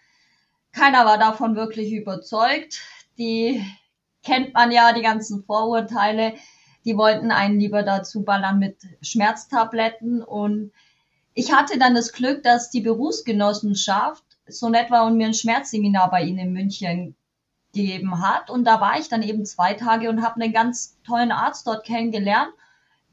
Keiner 0.71 1.05
war 1.05 1.19
davon 1.19 1.55
wirklich 1.55 1.91
überzeugt. 1.91 2.81
Die 3.19 3.63
kennt 4.23 4.53
man 4.53 4.71
ja, 4.71 4.93
die 4.93 5.01
ganzen 5.03 5.43
Vorurteile. 5.43 6.33
Die 6.85 6.97
wollten 6.97 7.31
einen 7.31 7.59
lieber 7.59 7.83
dazu 7.83 8.23
ballern 8.23 8.59
mit 8.59 8.77
Schmerztabletten 9.01 10.23
und 10.23 10.71
ich 11.33 11.53
hatte 11.53 11.79
dann 11.79 11.95
das 11.95 12.11
Glück, 12.11 12.43
dass 12.43 12.69
die 12.69 12.81
Berufsgenossenschaft 12.81 14.23
so 14.47 14.69
nett 14.69 14.91
war 14.91 15.05
und 15.05 15.17
mir 15.17 15.27
ein 15.27 15.33
Schmerzseminar 15.33 16.09
bei 16.09 16.23
ihnen 16.23 16.39
in 16.39 16.53
München 16.53 17.15
gegeben 17.73 18.21
hat. 18.21 18.49
Und 18.49 18.65
da 18.65 18.81
war 18.81 18.99
ich 18.99 19.07
dann 19.07 19.23
eben 19.23 19.45
zwei 19.45 19.73
Tage 19.73 20.09
und 20.09 20.21
habe 20.21 20.41
einen 20.41 20.53
ganz 20.53 20.97
tollen 21.05 21.31
Arzt 21.31 21.67
dort 21.67 21.85
kennengelernt, 21.85 22.51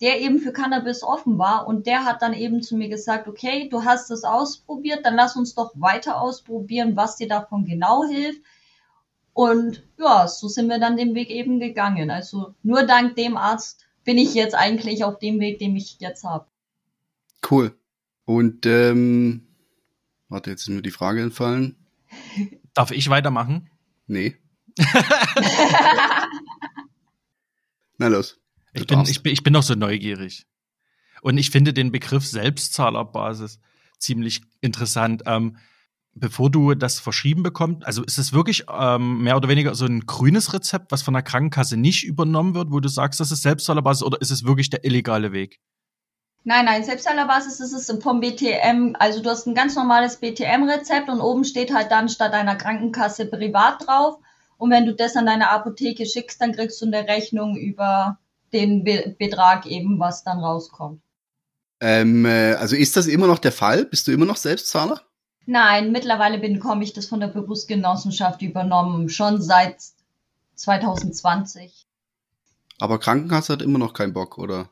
der 0.01 0.21
eben 0.21 0.41
für 0.41 0.53
Cannabis 0.53 1.03
offen 1.03 1.39
war. 1.39 1.67
Und 1.67 1.87
der 1.87 2.05
hat 2.05 2.23
dann 2.23 2.33
eben 2.33 2.63
zu 2.63 2.77
mir 2.77 2.89
gesagt, 2.89 3.29
okay, 3.29 3.69
du 3.69 3.85
hast 3.85 4.11
es 4.11 4.25
ausprobiert, 4.25 5.05
dann 5.05 5.15
lass 5.15 5.37
uns 5.37 5.55
doch 5.55 5.73
weiter 5.75 6.21
ausprobieren, 6.21 6.97
was 6.97 7.17
dir 7.17 7.29
davon 7.29 7.65
genau 7.65 8.05
hilft. 8.05 8.43
Und 9.38 9.85
ja, 10.00 10.26
so 10.26 10.49
sind 10.49 10.66
wir 10.66 10.80
dann 10.80 10.97
den 10.97 11.14
Weg 11.14 11.30
eben 11.30 11.61
gegangen. 11.61 12.11
Also 12.11 12.57
nur 12.64 12.83
dank 12.83 13.14
dem 13.14 13.37
Arzt 13.37 13.87
bin 14.02 14.18
ich 14.18 14.35
jetzt 14.35 14.57
eigentlich 14.57 15.04
auf 15.04 15.21
dem 15.21 15.38
Weg, 15.38 15.61
den 15.61 15.76
ich 15.76 16.00
jetzt 16.00 16.25
habe. 16.25 16.49
Cool. 17.49 17.73
Und 18.25 18.66
ähm, 18.66 19.47
warte, 20.28 20.50
jetzt 20.50 20.62
ist 20.62 20.71
mir 20.71 20.83
die 20.83 20.90
Frage 20.90 21.23
entfallen. 21.23 21.76
Darf 22.75 22.90
ich 22.90 23.09
weitermachen? 23.11 23.71
Nee. 24.09 24.35
Na 27.97 28.09
los. 28.09 28.40
Ich 28.73 28.88
bin, 28.88 29.02
ich, 29.02 29.23
bin, 29.23 29.33
ich 29.33 29.45
bin 29.45 29.52
noch 29.52 29.62
so 29.62 29.76
neugierig. 29.76 30.49
Und 31.23 31.38
ich 31.38 31.52
finde 31.52 31.73
den 31.73 31.92
Begriff 31.92 32.26
Selbstzahlerbasis 32.26 33.61
ziemlich 34.00 34.42
interessant. 34.62 35.23
Ähm, 35.26 35.59
bevor 36.21 36.51
du 36.51 36.75
das 36.75 37.01
verschrieben 37.01 37.43
bekommst, 37.43 37.87
also 37.87 38.03
ist 38.03 38.19
es 38.19 38.33
wirklich 38.33 38.65
ähm, 38.73 39.23
mehr 39.23 39.37
oder 39.37 39.49
weniger 39.49 39.75
so 39.75 39.87
ein 39.87 40.07
grünes 40.07 40.53
Rezept, 40.53 40.93
was 40.93 41.03
von 41.03 41.15
der 41.15 41.23
Krankenkasse 41.23 41.77
nicht 41.77 42.05
übernommen 42.05 42.55
wird, 42.55 42.71
wo 42.71 42.81
du 42.81 42.89
sagst, 42.89 43.21
das 43.21 43.31
ist 43.31 43.43
Selbstzahlerbasis 43.43 44.03
oder 44.03 44.21
ist 44.21 44.31
es 44.31 44.45
wirklich 44.45 44.71
der 44.71 44.85
illegale 44.85 45.33
Weg? 45.33 45.61
Nein, 46.45 46.65
nein, 46.65 46.85
Selbstzahlerbasis 46.85 47.61
ist 47.61 47.73
es 47.73 48.03
vom 48.03 48.21
BTM. 48.21 48.95
Also 48.99 49.23
du 49.23 49.29
hast 49.29 49.47
ein 49.47 49.55
ganz 49.55 49.77
normales 49.77 50.17
BTM-Rezept 50.17 51.09
und 51.09 51.21
oben 51.21 51.45
steht 51.45 51.75
halt 51.75 51.91
dann 51.91 52.09
statt 52.09 52.33
einer 52.33 52.57
Krankenkasse 52.57 53.27
privat 53.27 53.87
drauf. 53.87 54.19
Und 54.57 54.71
wenn 54.71 54.87
du 54.87 54.95
das 54.95 55.17
an 55.17 55.27
deine 55.27 55.51
Apotheke 55.51 56.07
schickst, 56.07 56.41
dann 56.41 56.53
kriegst 56.53 56.81
du 56.81 56.87
eine 56.87 57.07
Rechnung 57.07 57.57
über 57.57 58.19
den 58.53 58.83
Be 58.83 59.15
Betrag 59.19 59.67
eben, 59.67 59.99
was 59.99 60.25
dann 60.25 60.39
rauskommt. 60.39 61.03
Ähm, 61.81 62.25
äh, 62.25 62.55
also 62.55 62.77
ist 62.77 62.97
das 62.97 63.07
immer 63.07 63.27
noch 63.27 63.39
der 63.39 63.53
Fall? 63.53 63.85
Bist 63.85 64.07
du 64.09 64.13
immer 64.13 64.27
noch 64.27 64.37
Selbstzahler? 64.37 65.03
Nein, 65.50 65.93
mittlerweile 65.93 66.37
bekomme 66.37 66.85
ich 66.85 66.93
das 66.93 67.07
von 67.07 67.21
der 67.21 67.28
Berufsgenossenschaft 67.28 68.43
übernommen, 68.43 69.09
schon 69.09 69.40
seit 69.40 69.78
2020. 70.57 71.87
Aber 72.78 72.99
Krankenkasse 72.99 73.55
hat 73.55 73.62
immer 73.62 73.78
noch 73.78 73.95
keinen 73.95 74.12
Bock, 74.12 74.37
oder? 74.37 74.69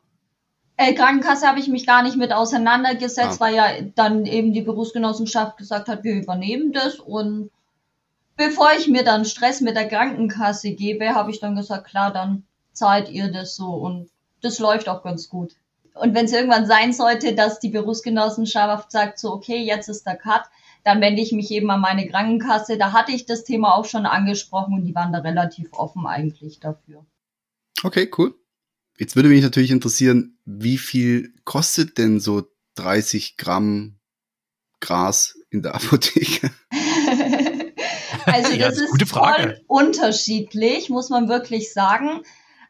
Äh, 0.75 0.93
Krankenkasse 0.93 1.47
habe 1.47 1.59
ich 1.59 1.67
mich 1.67 1.87
gar 1.87 2.03
nicht 2.03 2.15
mit 2.15 2.31
auseinandergesetzt, 2.31 3.41
ah. 3.41 3.45
weil 3.45 3.55
ja 3.55 3.81
dann 3.95 4.27
eben 4.27 4.53
die 4.53 4.61
Berufsgenossenschaft 4.61 5.57
gesagt 5.57 5.87
hat, 5.87 6.03
wir 6.03 6.13
übernehmen 6.13 6.73
das. 6.73 6.99
Und 6.99 7.49
bevor 8.35 8.69
ich 8.77 8.87
mir 8.87 9.03
dann 9.03 9.25
Stress 9.25 9.61
mit 9.61 9.75
der 9.75 9.87
Krankenkasse 9.87 10.73
gebe, 10.73 11.15
habe 11.15 11.31
ich 11.31 11.39
dann 11.39 11.55
gesagt, 11.55 11.87
klar, 11.87 12.13
dann 12.13 12.43
zahlt 12.73 13.09
ihr 13.09 13.31
das 13.31 13.55
so. 13.55 13.69
Und 13.69 14.11
das 14.41 14.59
läuft 14.59 14.89
auch 14.89 15.01
ganz 15.01 15.27
gut. 15.27 15.55
Und 15.95 16.13
wenn 16.13 16.25
es 16.25 16.33
irgendwann 16.33 16.67
sein 16.67 16.93
sollte, 16.93 17.33
dass 17.33 17.59
die 17.59 17.69
Berufsgenossenschaft 17.69 18.91
sagt, 18.91 19.17
so, 19.17 19.33
okay, 19.33 19.57
jetzt 19.57 19.89
ist 19.89 20.05
der 20.05 20.17
Cut, 20.17 20.43
dann 20.87 21.01
wende 21.01 21.21
ich 21.21 21.33
mich 21.33 21.51
eben 21.51 21.69
an 21.69 21.81
meine 21.81 22.07
Krankenkasse. 22.07 22.77
Da 22.77 22.93
hatte 22.93 23.11
ich 23.11 23.25
das 23.25 23.43
Thema 23.43 23.75
auch 23.75 23.83
schon 23.83 24.05
angesprochen 24.05 24.73
und 24.73 24.85
die 24.85 24.95
waren 24.95 25.11
da 25.11 25.19
relativ 25.19 25.67
offen 25.73 26.07
eigentlich 26.07 26.61
dafür. 26.61 27.05
Okay, 27.83 28.09
cool. 28.17 28.33
Jetzt 28.97 29.17
würde 29.17 29.27
mich 29.27 29.43
natürlich 29.43 29.71
interessieren, 29.71 30.39
wie 30.45 30.77
viel 30.77 31.33
kostet 31.43 31.97
denn 31.97 32.21
so 32.21 32.43
30 32.75 33.35
Gramm 33.35 33.99
Gras 34.79 35.37
in 35.49 35.61
der 35.61 35.75
Apotheke? 35.75 36.51
also 38.25 38.49
das 38.49 38.57
ja, 38.57 38.67
ist, 38.69 38.79
ist 38.79 39.11
voll 39.11 39.59
unterschiedlich, 39.67 40.89
muss 40.89 41.09
man 41.09 41.27
wirklich 41.27 41.73
sagen. 41.73 42.21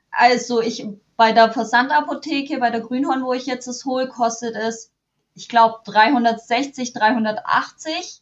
Also 0.10 0.60
ich 0.60 0.88
bei 1.18 1.34
der 1.34 1.54
Versandapotheke, 1.54 2.58
bei 2.58 2.72
der 2.72 2.82
Grünhorn, 2.82 3.24
wo 3.24 3.34
ich 3.34 3.46
jetzt 3.46 3.68
es 3.68 3.86
hole, 3.86 4.08
kostet 4.08 4.56
es, 4.56 4.92
ich 5.38 5.48
glaube, 5.50 5.80
360, 5.86 6.94
380. 6.94 8.22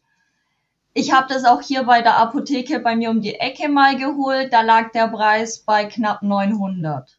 Ich 0.94 1.14
habe 1.14 1.28
das 1.34 1.46
auch 1.46 1.62
hier 1.62 1.84
bei 1.84 2.02
der 2.02 2.18
Apotheke 2.18 2.80
bei 2.80 2.96
mir 2.98 3.10
um 3.10 3.22
die 3.22 3.36
Ecke 3.36 3.70
mal 3.70 3.96
geholt. 3.96 4.52
Da 4.52 4.62
lag 4.62 4.92
der 4.92 5.08
Preis 5.08 5.60
bei 5.60 5.86
knapp 5.86 6.24
900. 6.24 7.18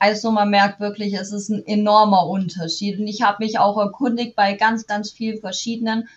Also 0.00 0.32
man 0.32 0.50
merkt 0.50 0.80
wirklich, 0.80 1.14
es 1.14 1.32
ist 1.32 1.48
ein 1.48 1.64
enormer 1.64 2.26
Unterschied. 2.26 2.98
Und 2.98 3.06
ich 3.06 3.22
habe 3.22 3.44
mich 3.44 3.60
auch 3.60 3.78
erkundigt 3.78 4.34
bei 4.34 4.54
ganz, 4.54 4.88
ganz 4.88 5.12
vielen 5.12 5.38
verschiedenen. 5.38 6.08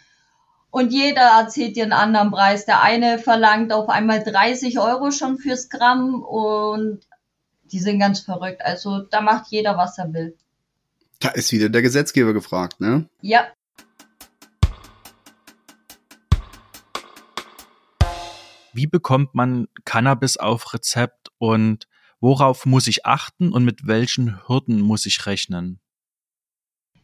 Und 0.72 0.91
jeder 0.91 1.39
erzählt 1.39 1.75
dir 1.75 1.84
einen 1.84 1.93
anderen 1.93 2.32
Preis. 2.32 2.65
Der 2.65 2.82
eine 2.82 3.20
verlangt 3.20 3.72
auf 3.74 3.89
einmal 3.89 4.24
30 4.24 4.79
Euro 4.79 5.12
schon 5.12 5.38
fürs 5.38 5.70
Gramm 5.70 6.24
und 6.24 7.01
die 7.65 7.79
sind 7.79 8.00
ganz 8.00 8.22
verrückt. 8.22 8.63
Also 8.65 9.00
da 9.00 9.22
macht 9.22 9.51
jeder, 9.51 9.77
was 9.77 10.00
er 10.00 10.13
will. 10.13 10.36
Da 11.23 11.29
ist 11.29 11.51
wieder 11.51 11.69
der 11.69 11.81
Gesetzgeber 11.81 12.33
gefragt, 12.33 12.79
ne? 12.79 13.09
Ja. 13.21 13.47
Wie 18.73 18.87
bekommt 18.87 19.33
man 19.33 19.67
Cannabis 19.85 20.37
auf 20.37 20.73
Rezept 20.73 21.29
und 21.39 21.87
Worauf 22.23 22.65
muss 22.65 22.87
ich 22.87 23.05
achten 23.05 23.51
und 23.51 23.65
mit 23.65 23.85
welchen 23.85 24.47
Hürden 24.47 24.79
muss 24.79 25.05
ich 25.05 25.25
rechnen? 25.25 25.81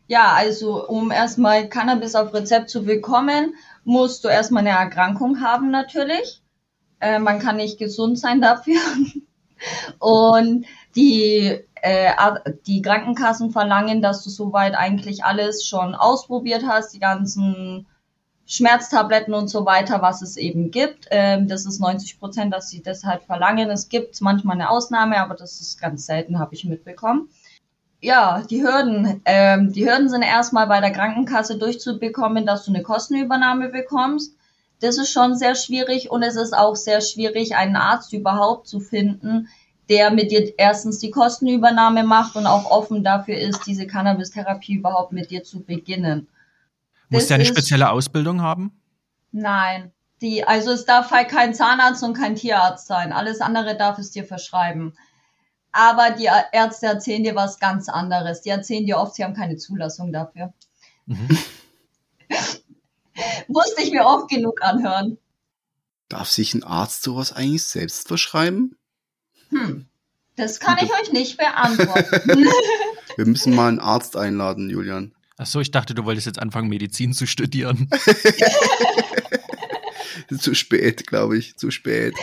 Ja, 0.07 0.31
also 0.31 0.87
um 0.87 1.11
erstmal 1.11 1.67
Cannabis 1.67 2.15
auf 2.15 2.33
Rezept 2.33 2.69
zu 2.69 2.85
bekommen, 2.85 3.53
musst 3.83 4.23
du 4.23 4.29
erstmal 4.29 4.65
eine 4.65 4.79
Erkrankung 4.79 5.41
haben 5.41 5.71
natürlich. 5.71 6.41
Äh, 7.01 7.19
man 7.19 7.39
kann 7.39 7.57
nicht 7.57 7.77
gesund 7.77 8.17
sein 8.17 8.39
dafür. 8.39 8.79
Und 9.99 10.65
die, 10.95 11.65
äh, 11.81 12.11
die 12.65 12.81
Krankenkassen 12.81 13.51
verlangen, 13.51 14.01
dass 14.01 14.23
du 14.23 14.29
soweit 14.29 14.75
eigentlich 14.75 15.23
alles 15.23 15.65
schon 15.65 15.95
ausprobiert 15.95 16.63
hast, 16.67 16.93
die 16.93 16.99
ganzen 16.99 17.87
Schmerztabletten 18.45 19.35
und 19.35 19.47
so 19.47 19.65
weiter, 19.65 20.01
was 20.01 20.23
es 20.23 20.35
eben 20.35 20.71
gibt. 20.71 21.07
Ähm, 21.11 21.47
das 21.47 21.67
ist 21.67 21.79
90 21.79 22.19
Prozent, 22.19 22.53
dass 22.53 22.69
sie 22.69 22.81
das 22.81 23.03
halt 23.03 23.23
verlangen. 23.23 23.69
Es 23.69 23.89
gibt 23.89 24.19
manchmal 24.21 24.55
eine 24.55 24.71
Ausnahme, 24.71 25.21
aber 25.21 25.35
das 25.35 25.61
ist 25.61 25.79
ganz 25.79 26.07
selten, 26.07 26.39
habe 26.39 26.55
ich 26.55 26.65
mitbekommen. 26.65 27.29
Ja, 28.01 28.43
die 28.49 28.63
Hürden. 28.63 29.21
Ähm, 29.25 29.71
die 29.71 29.85
Hürden 29.85 30.09
sind 30.09 30.23
erstmal 30.23 30.65
bei 30.65 30.79
der 30.79 30.91
Krankenkasse 30.91 31.59
durchzubekommen, 31.59 32.47
dass 32.47 32.65
du 32.65 32.71
eine 32.71 32.81
Kostenübernahme 32.81 33.69
bekommst. 33.69 34.33
Das 34.81 34.97
ist 34.97 35.11
schon 35.11 35.35
sehr 35.35 35.55
schwierig 35.55 36.09
und 36.09 36.23
es 36.23 36.35
ist 36.35 36.57
auch 36.57 36.75
sehr 36.75 37.01
schwierig, 37.01 37.55
einen 37.55 37.75
Arzt 37.75 38.13
überhaupt 38.13 38.67
zu 38.67 38.79
finden, 38.79 39.49
der 39.89 40.11
mit 40.11 40.31
dir 40.31 40.53
erstens 40.57 40.99
die 40.99 41.09
Kostenübernahme 41.09 42.03
macht 42.03 42.35
und 42.35 42.45
auch 42.45 42.69
offen 42.69 43.03
dafür 43.03 43.37
ist, 43.37 43.65
diese 43.65 43.87
Cannabis-Therapie 43.87 44.75
überhaupt 44.75 45.11
mit 45.11 45.31
dir 45.31 45.43
zu 45.43 45.61
beginnen. 45.61 46.27
Muss 47.09 47.27
der 47.27 47.35
eine 47.35 47.45
spezielle 47.45 47.89
Ausbildung 47.89 48.41
haben? 48.41 48.79
Nein. 49.31 49.91
Die, 50.21 50.43
also 50.43 50.71
es 50.71 50.85
darf 50.85 51.11
halt 51.11 51.29
kein 51.29 51.53
Zahnarzt 51.53 52.03
und 52.03 52.13
kein 52.13 52.35
Tierarzt 52.35 52.87
sein. 52.87 53.13
Alles 53.13 53.41
andere 53.41 53.75
darf 53.77 53.97
es 53.97 54.11
dir 54.11 54.25
verschreiben. 54.25 54.93
Aber 55.71 56.11
die 56.11 56.29
Ärzte 56.51 56.87
erzählen 56.87 57.23
dir 57.23 57.35
was 57.35 57.59
ganz 57.59 57.89
anderes. 57.89 58.41
Die 58.41 58.49
erzählen 58.49 58.85
dir 58.85 58.97
oft, 58.97 59.15
sie 59.15 59.23
haben 59.23 59.33
keine 59.33 59.55
Zulassung 59.55 60.11
dafür. 60.11 60.53
Mhm. 61.05 61.37
Musste 63.47 63.81
ich 63.81 63.91
mir 63.91 64.05
oft 64.05 64.29
genug 64.29 64.61
anhören. 64.61 65.17
Darf 66.09 66.29
sich 66.29 66.53
ein 66.53 66.63
Arzt 66.63 67.03
sowas 67.03 67.31
eigentlich 67.31 67.63
selbst 67.63 68.07
verschreiben? 68.07 68.75
Hm. 69.49 69.85
Das 70.35 70.59
kann 70.59 70.77
ich 70.81 70.91
euch 70.91 71.11
nicht 71.11 71.37
beantworten. 71.37 72.47
Wir 73.15 73.25
müssen 73.25 73.53
mal 73.53 73.67
einen 73.67 73.79
Arzt 73.79 74.15
einladen, 74.15 74.69
Julian. 74.69 75.13
Ach 75.37 75.45
so, 75.45 75.59
ich 75.59 75.71
dachte, 75.71 75.93
du 75.93 76.05
wolltest 76.05 76.27
jetzt 76.27 76.41
anfangen, 76.41 76.69
Medizin 76.69 77.13
zu 77.13 77.25
studieren. 77.25 77.89
zu 80.39 80.53
spät, 80.53 81.07
glaube 81.07 81.37
ich, 81.37 81.57
zu 81.57 81.71
spät. 81.71 82.15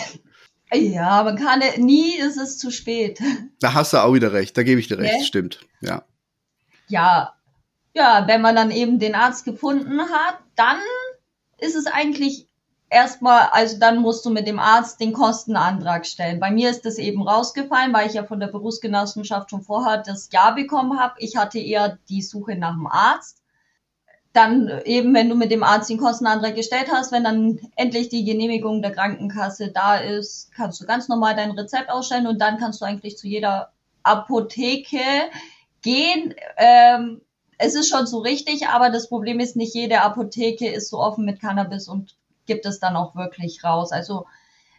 Ja, 0.73 1.23
man 1.23 1.37
kann 1.37 1.63
nie 1.79 2.17
ist 2.19 2.37
es 2.37 2.59
zu 2.59 2.71
spät. 2.71 3.21
Da 3.61 3.73
hast 3.73 3.93
du 3.93 3.99
auch 3.99 4.13
wieder 4.15 4.33
recht, 4.33 4.57
da 4.57 4.63
gebe 4.63 4.81
ich 4.81 4.89
dir 4.89 4.99
recht, 4.99 5.15
okay. 5.15 5.25
stimmt, 5.25 5.61
ja. 5.81 6.05
Ja, 6.89 7.35
ja, 7.95 8.27
wenn 8.27 8.43
man 8.43 8.55
dann 8.55 8.71
eben 8.71 8.99
den 8.99 9.15
Arzt 9.15 9.45
gefunden 9.45 10.01
hat, 10.01 10.39
dann 10.55 10.79
ist 11.59 11.77
es 11.77 11.87
eigentlich 11.87 12.46
erstmal, 12.89 13.49
also 13.53 13.79
dann 13.79 13.99
musst 13.99 14.25
du 14.25 14.31
mit 14.31 14.47
dem 14.47 14.59
Arzt 14.59 15.01
den 15.01 15.13
Kostenantrag 15.13 16.07
stellen. 16.07 16.41
Bei 16.41 16.51
mir 16.51 16.71
ist 16.71 16.85
das 16.85 16.99
eben 16.99 17.27
rausgefallen, 17.27 17.93
weil 17.93 18.09
ich 18.09 18.15
ja 18.15 18.25
von 18.25 18.41
der 18.41 18.47
Berufsgenossenschaft 18.49 19.51
schon 19.51 19.63
vorher 19.63 19.99
das 19.99 20.29
Ja 20.33 20.51
bekommen 20.51 20.99
habe. 20.99 21.15
Ich 21.19 21.37
hatte 21.37 21.59
eher 21.59 21.99
die 22.09 22.23
Suche 22.23 22.57
nach 22.57 22.75
dem 22.75 22.87
Arzt. 22.87 23.43
Dann 24.33 24.83
eben, 24.85 25.15
wenn 25.15 25.31
du 25.31 25.35
mit 25.35 25.51
dem 25.51 25.63
Arzt 25.63 25.89
den 25.89 25.99
Kostenantrag 25.99 26.55
gestellt 26.55 26.89
hast, 26.93 27.11
wenn 27.11 27.25
dann 27.25 27.59
endlich 27.75 28.11
die 28.11 28.25
Genehmigung 28.25 28.83
der 28.83 28.93
Krankenkasse 28.93 29.73
da 29.73 29.97
ist, 29.97 30.53
kannst 30.53 30.81
du 30.81 30.87
ganz 30.87 31.09
normal 31.09 31.35
dein 31.35 31.53
Rezept 31.53 31.91
ausstellen 31.91 32.27
und 32.27 32.39
dann 32.39 32.59
kannst 32.59 32.83
du 32.83 32.85
eigentlich 32.85 33.17
zu 33.17 33.27
jeder 33.27 33.73
Apotheke 34.03 35.01
gehen. 35.81 36.35
Ähm, 36.59 37.23
es 37.59 37.75
ist 37.75 37.89
schon 37.89 38.07
so 38.07 38.19
richtig, 38.19 38.69
aber 38.69 38.91
das 38.91 39.09
Problem 39.09 39.41
ist, 39.41 39.57
nicht 39.57 39.75
jede 39.75 40.03
Apotheke 40.03 40.69
ist 40.69 40.91
so 40.91 40.99
offen 40.99 41.25
mit 41.25 41.41
Cannabis 41.41 41.89
und 41.89 42.15
gibt 42.47 42.67
es 42.67 42.81
dann 42.81 42.97
auch 42.97 43.15
wirklich 43.15 43.65
raus. 43.65 43.93
Also 43.93 44.27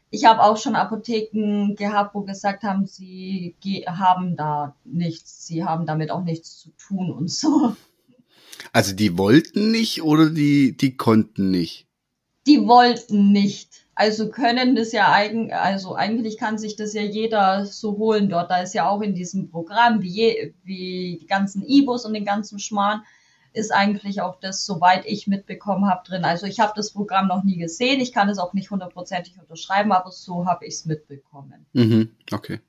ich 0.09 0.25
habe 0.25 0.43
auch 0.43 0.57
schon 0.57 0.75
Apotheken 0.75 1.75
gehabt, 1.75 2.15
wo 2.15 2.21
gesagt 2.21 2.63
haben, 2.63 2.85
sie 2.87 3.55
haben 3.87 4.35
da 4.37 4.75
nichts, 4.85 5.45
sie 5.45 5.63
haben 5.63 5.85
damit 5.85 6.11
auch 6.11 6.23
nichts 6.23 6.57
zu 6.57 6.69
tun 6.71 7.11
und 7.11 7.29
so. 7.29 7.75
Also 8.73 8.95
die 8.95 9.17
wollten 9.17 9.71
nicht 9.71 10.03
oder 10.03 10.29
die, 10.29 10.75
die 10.75 10.97
konnten 10.97 11.51
nicht? 11.51 11.87
Die 12.47 12.65
wollten 12.65 13.31
nicht. 13.31 13.85
Also 13.95 14.29
können 14.29 14.75
das 14.75 14.91
ja 14.91 15.11
eigen, 15.11 15.51
also 15.51 15.95
eigentlich 15.95 16.37
kann 16.37 16.57
sich 16.57 16.75
das 16.75 16.93
ja 16.93 17.01
jeder 17.01 17.65
so 17.65 17.97
holen 17.97 18.29
dort. 18.29 18.51
Da 18.51 18.61
ist 18.61 18.73
ja 18.73 18.87
auch 18.87 19.01
in 19.01 19.15
diesem 19.15 19.49
Programm, 19.49 20.01
wie, 20.01 20.09
je, 20.09 20.53
wie 20.63 21.17
die 21.19 21.27
ganzen 21.27 21.63
E-Bus 21.67 22.05
und 22.05 22.13
den 22.13 22.25
ganzen 22.25 22.59
Schmarrn, 22.59 23.01
ist 23.57 23.71
eigentlich 23.71 24.21
auch 24.21 24.39
das, 24.39 24.65
soweit 24.65 25.05
ich 25.05 25.27
mitbekommen 25.27 25.89
habe, 25.89 26.07
drin. 26.07 26.23
Also 26.23 26.45
ich 26.45 26.59
habe 26.59 26.73
das 26.75 26.91
Programm 26.91 27.27
noch 27.27 27.43
nie 27.43 27.57
gesehen, 27.57 27.99
ich 27.99 28.13
kann 28.13 28.29
es 28.29 28.37
auch 28.37 28.53
nicht 28.53 28.71
hundertprozentig 28.71 29.37
unterschreiben, 29.39 29.91
aber 29.91 30.11
so 30.11 30.45
habe 30.45 30.65
ich 30.65 30.75
es 30.75 30.85
mitbekommen. 30.85 31.65
Mhm, 31.73 32.11
okay. 32.31 32.59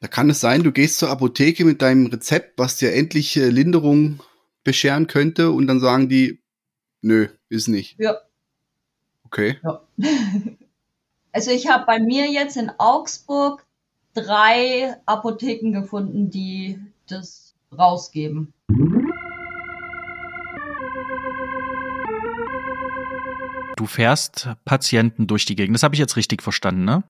Da 0.00 0.08
kann 0.08 0.30
es 0.30 0.40
sein, 0.40 0.62
du 0.62 0.72
gehst 0.72 0.98
zur 0.98 1.10
Apotheke 1.10 1.64
mit 1.64 1.82
deinem 1.82 2.06
Rezept, 2.06 2.58
was 2.58 2.76
dir 2.76 2.94
endlich 2.94 3.36
äh, 3.36 3.48
Linderung 3.48 4.20
bescheren 4.62 5.06
könnte 5.06 5.50
und 5.50 5.66
dann 5.66 5.80
sagen 5.80 6.08
die, 6.08 6.40
nö, 7.00 7.28
ist 7.48 7.68
nicht. 7.68 7.98
Ja. 7.98 8.18
Okay. 9.24 9.58
Ja. 9.62 9.82
Also 11.30 11.50
ich 11.50 11.68
habe 11.68 11.84
bei 11.86 12.00
mir 12.00 12.26
jetzt 12.32 12.56
in 12.56 12.72
Augsburg 12.78 13.64
drei 14.14 14.96
Apotheken 15.06 15.72
gefunden, 15.72 16.30
die 16.30 16.80
das 17.06 17.54
rausgeben. 17.76 18.52
Du 23.78 23.86
fährst 23.86 24.48
Patienten 24.64 25.28
durch 25.28 25.44
die 25.44 25.54
Gegend. 25.54 25.76
Das 25.76 25.84
habe 25.84 25.94
ich 25.94 26.00
jetzt 26.00 26.16
richtig 26.16 26.42
verstanden, 26.42 26.84
ne? 26.84 27.04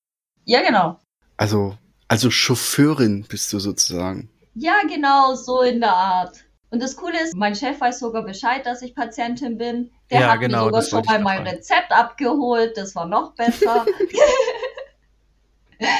Ja, 0.44 0.60
genau. 0.60 0.98
Also, 1.38 1.78
also 2.08 2.30
Chauffeurin 2.30 3.24
bist 3.26 3.50
du 3.54 3.58
sozusagen. 3.58 4.28
Ja, 4.54 4.74
genau, 4.86 5.34
so 5.34 5.62
in 5.62 5.80
der 5.80 5.94
Art. 5.94 6.44
Und 6.68 6.82
das 6.82 6.94
Coole 6.96 7.22
ist, 7.22 7.34
mein 7.34 7.54
Chef 7.54 7.80
weiß 7.80 8.00
sogar 8.00 8.22
Bescheid, 8.22 8.66
dass 8.66 8.82
ich 8.82 8.94
Patientin 8.94 9.56
bin. 9.56 9.90
Der 10.10 10.20
Ja, 10.20 10.32
hat 10.32 10.40
genau, 10.40 10.66
mir 10.66 10.82
sogar 10.82 11.00
das 11.02 11.06
schon 11.06 11.22
mal 11.22 11.42
mein. 11.42 11.46
Rezept 11.46 11.90
abgeholt. 11.90 12.76
Das 12.76 12.94
war 12.94 13.06
noch 13.06 13.34
besser. 13.34 13.86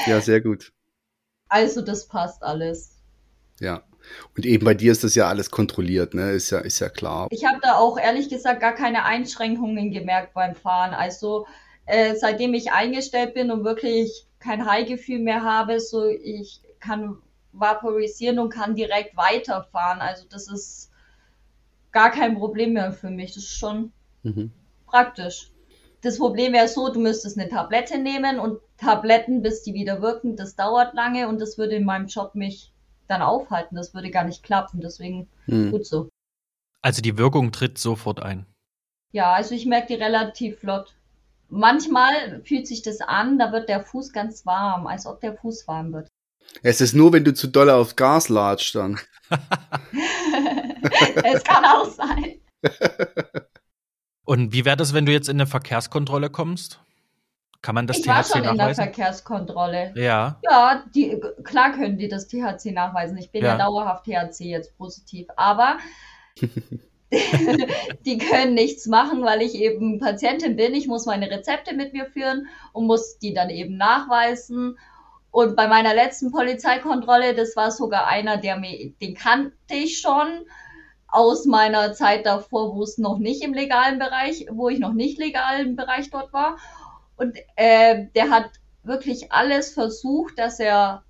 Ja, 0.05 0.19
sehr 0.19 0.41
gut. 0.41 0.73
also 1.47 1.81
das 1.81 2.07
passt 2.07 2.43
alles. 2.43 2.97
Ja. 3.61 3.83
Und 4.35 4.45
eben 4.45 4.65
bei 4.65 4.73
dir 4.73 4.91
ist 4.91 5.03
das 5.03 5.15
ja 5.15 5.27
alles 5.27 5.51
kontrolliert, 5.51 6.13
ne? 6.13 6.31
Ist 6.31 6.49
ja, 6.49 6.59
ist 6.59 6.79
ja 6.79 6.89
klar. 6.89 7.27
Ich 7.31 7.45
habe 7.45 7.59
da 7.61 7.75
auch 7.75 7.97
ehrlich 7.97 8.29
gesagt 8.29 8.59
gar 8.61 8.73
keine 8.73 9.05
Einschränkungen 9.05 9.91
gemerkt 9.91 10.33
beim 10.33 10.55
Fahren. 10.55 10.93
Also 10.93 11.45
äh, 11.85 12.15
seitdem 12.15 12.53
ich 12.53 12.71
eingestellt 12.71 13.33
bin 13.33 13.51
und 13.51 13.63
wirklich 13.63 14.25
kein 14.39 14.65
High-Gefühl 14.65 15.19
mehr 15.19 15.43
habe, 15.43 15.79
so 15.79 16.07
ich 16.07 16.61
kann 16.79 17.17
vaporisieren 17.51 18.39
und 18.39 18.49
kann 18.51 18.75
direkt 18.75 19.17
weiterfahren. 19.17 19.99
Also 20.01 20.25
das 20.29 20.47
ist 20.47 20.91
gar 21.91 22.11
kein 22.11 22.35
Problem 22.37 22.73
mehr 22.73 22.93
für 22.93 23.09
mich. 23.09 23.33
Das 23.33 23.43
ist 23.43 23.57
schon 23.57 23.91
Mhm. 24.23 24.51
praktisch. 24.85 25.51
Das 26.01 26.17
Problem 26.17 26.53
wäre 26.53 26.67
so, 26.67 26.91
du 26.91 26.99
müsstest 26.99 27.37
eine 27.37 27.49
Tablette 27.49 27.97
nehmen 27.97 28.39
und 28.39 28.59
Tabletten, 28.77 29.41
bis 29.41 29.63
die 29.63 29.73
wieder 29.73 30.01
wirken, 30.01 30.35
das 30.35 30.55
dauert 30.55 30.93
lange 30.93 31.27
und 31.27 31.39
das 31.41 31.57
würde 31.57 31.75
in 31.75 31.85
meinem 31.85 32.07
Job 32.07 32.35
mich 32.35 32.71
dann 33.09 33.21
aufhalten. 33.21 33.75
Das 33.75 33.93
würde 33.93 34.11
gar 34.11 34.23
nicht 34.23 34.43
klappen. 34.43 34.81
Deswegen 34.81 35.27
Hm. 35.45 35.71
gut 35.71 35.85
so. 35.85 36.09
Also 36.81 37.01
die 37.01 37.17
Wirkung 37.17 37.51
tritt 37.51 37.77
sofort 37.77 38.21
ein. 38.21 38.45
Ja, 39.11 39.33
also 39.33 39.55
ich 39.55 39.65
merke 39.65 39.87
die 39.87 39.95
relativ 40.01 40.59
flott. 40.59 40.95
Manchmal 41.49 42.41
fühlt 42.43 42.67
sich 42.67 42.83
das 42.83 43.01
an, 43.01 43.39
da 43.39 43.51
wird 43.51 43.69
der 43.69 43.83
Fuß 43.83 44.13
ganz 44.13 44.45
warm, 44.45 44.85
als 44.85 45.07
ob 45.07 45.19
der 45.19 45.35
Fuß 45.35 45.67
warm 45.67 45.93
wird. 45.93 46.07
Es 46.61 46.79
ist 46.79 46.93
nur, 46.93 47.11
wenn 47.11 47.23
du 47.23 47.33
zu 47.33 47.47
doll 47.47 47.69
aufs 47.69 47.95
Gas 47.95 48.29
latscht 48.29 48.75
dann. 48.75 48.99
es 51.23 51.43
kann 51.43 51.65
auch 51.65 51.89
sein. 51.89 52.39
Und 54.25 54.53
wie 54.53 54.63
wäre 54.63 54.77
das, 54.77 54.93
wenn 54.93 55.07
du 55.07 55.11
jetzt 55.11 55.27
in 55.27 55.37
eine 55.37 55.47
Verkehrskontrolle 55.47 56.29
kommst? 56.29 56.79
Kann 57.61 57.75
man 57.75 57.87
das 57.87 57.99
ich 57.99 58.07
war 58.07 58.23
THC 58.23 58.27
schon 58.29 58.37
in 58.39 58.43
der 58.43 58.53
nachweisen? 58.53 58.83
Verkehrskontrolle. 58.83 59.91
Ja. 59.95 60.39
Ja, 60.43 60.83
die, 60.95 61.19
klar 61.43 61.73
können 61.73 61.97
die 61.97 62.07
das 62.07 62.27
THC 62.27 62.71
nachweisen. 62.71 63.17
Ich 63.17 63.31
bin 63.31 63.43
ja, 63.43 63.49
Ja. 63.49 63.57
dauerhaft 63.57 64.05
THC 64.05 64.45
jetzt 64.45 64.77
positiv. 64.77 65.27
Aber 65.35 65.77
die 68.05 68.17
können 68.17 68.53
nichts 68.53 68.85
machen, 68.85 69.23
weil 69.23 69.41
ich 69.41 69.55
eben 69.55 69.99
Patientin 69.99 70.55
bin. 70.55 70.73
Ich 70.73 70.87
muss 70.87 71.05
meine 71.05 71.29
Rezepte 71.29 71.75
mit 71.75 71.93
mir 71.93 72.05
führen 72.05 72.47
und 72.71 72.85
muss 72.87 73.17
die 73.19 73.33
dann 73.33 73.49
eben 73.49 73.77
nachweisen. 73.77 74.77
Und 75.31 75.55
bei 75.55 75.67
meiner 75.67 75.93
letzten 75.93 76.31
Polizeikontrolle, 76.31 77.35
das 77.35 77.55
war 77.55 77.71
sogar 77.71 78.07
einer, 78.07 78.37
der 78.37 78.57
mir, 78.57 78.93
den 79.01 79.15
kannte 79.15 79.53
ich 79.69 79.99
schon 79.99 80.45
aus 81.07 81.45
meiner 81.45 81.93
Zeit 81.93 82.25
davor, 82.25 82.75
wo 82.75 82.83
es 82.83 82.97
noch 82.97 83.17
nicht 83.17 83.43
im 83.43 83.53
legalen 83.53 83.99
Bereich, 83.99 84.45
wo 84.51 84.69
ich 84.69 84.79
noch 84.79 84.93
nicht 84.93 85.17
legal 85.19 85.61
im 85.61 85.75
Bereich 85.75 86.09
dort 86.11 86.31
war. 86.33 86.57
Und 87.19 87.37
äh, 87.57 88.07
der 88.15 88.29
hat 88.29 88.49
wirklich 88.83 89.29
alles 89.31 89.73
versucht, 89.73 90.39
dass 90.39 90.57
er 90.57 91.03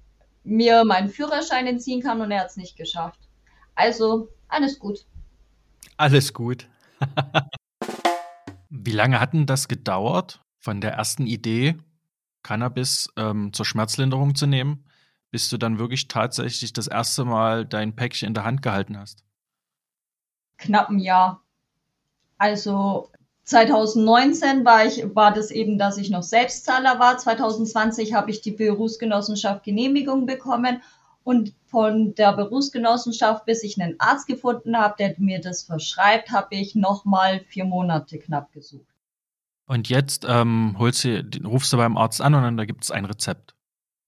mir 0.43 0.83
meinen 0.83 1.09
Führerschein 1.09 1.67
entziehen 1.67 2.01
kann 2.01 2.19
und 2.19 2.31
er 2.31 2.41
hat 2.41 2.49
es 2.49 2.57
nicht 2.57 2.75
geschafft. 2.75 3.19
Also 3.75 4.27
alles 4.47 4.79
gut. 4.79 5.05
Alles 5.97 6.33
gut. 6.33 6.67
Wie 8.69 8.91
lange 8.91 9.19
hat 9.19 9.33
denn 9.33 9.45
das 9.45 9.67
gedauert, 9.67 10.41
von 10.57 10.81
der 10.81 10.93
ersten 10.93 11.27
Idee, 11.27 11.77
Cannabis 12.41 13.09
ähm, 13.15 13.53
zur 13.53 13.65
Schmerzlinderung 13.65 14.33
zu 14.33 14.47
nehmen, 14.47 14.85
bis 15.29 15.47
du 15.49 15.57
dann 15.57 15.77
wirklich 15.77 16.07
tatsächlich 16.07 16.73
das 16.73 16.87
erste 16.87 17.23
Mal 17.23 17.67
dein 17.67 17.95
Päckchen 17.95 18.29
in 18.29 18.33
der 18.33 18.45
Hand 18.45 18.63
gehalten 18.63 18.97
hast? 18.97 19.23
Knapp 20.57 20.89
ein 20.89 20.97
Jahr. 20.97 21.43
Also 22.39 23.11
2019 23.49 24.63
war 24.63 24.85
ich, 24.85 25.03
war 25.15 25.33
das 25.33 25.49
eben, 25.49 25.79
dass 25.79 25.97
ich 25.97 26.11
noch 26.11 26.21
Selbstzahler 26.21 26.99
war. 26.99 27.17
2020 27.17 28.13
habe 28.13 28.29
ich 28.29 28.41
die 28.41 28.51
Berufsgenossenschaft 28.51 29.63
Genehmigung 29.63 30.27
bekommen 30.27 30.83
und 31.23 31.53
von 31.65 32.13
der 32.13 32.33
Berufsgenossenschaft, 32.33 33.45
bis 33.45 33.63
ich 33.63 33.81
einen 33.81 33.99
Arzt 33.99 34.27
gefunden 34.27 34.77
habe, 34.77 34.93
der 34.99 35.15
mir 35.17 35.41
das 35.41 35.63
verschreibt, 35.63 36.29
habe 36.29 36.55
ich 36.55 36.75
nochmal 36.75 37.39
vier 37.47 37.65
Monate 37.65 38.19
knapp 38.19 38.53
gesucht. 38.53 38.85
Und 39.65 39.89
jetzt 39.89 40.27
ähm, 40.29 40.75
holst 40.77 41.03
du, 41.03 41.23
rufst 41.43 41.73
du 41.73 41.77
beim 41.77 41.97
Arzt 41.97 42.21
an 42.21 42.35
und 42.35 42.43
dann 42.43 42.57
da 42.57 42.65
gibt 42.65 42.83
es 42.83 42.91
ein 42.91 43.05
Rezept. 43.05 43.55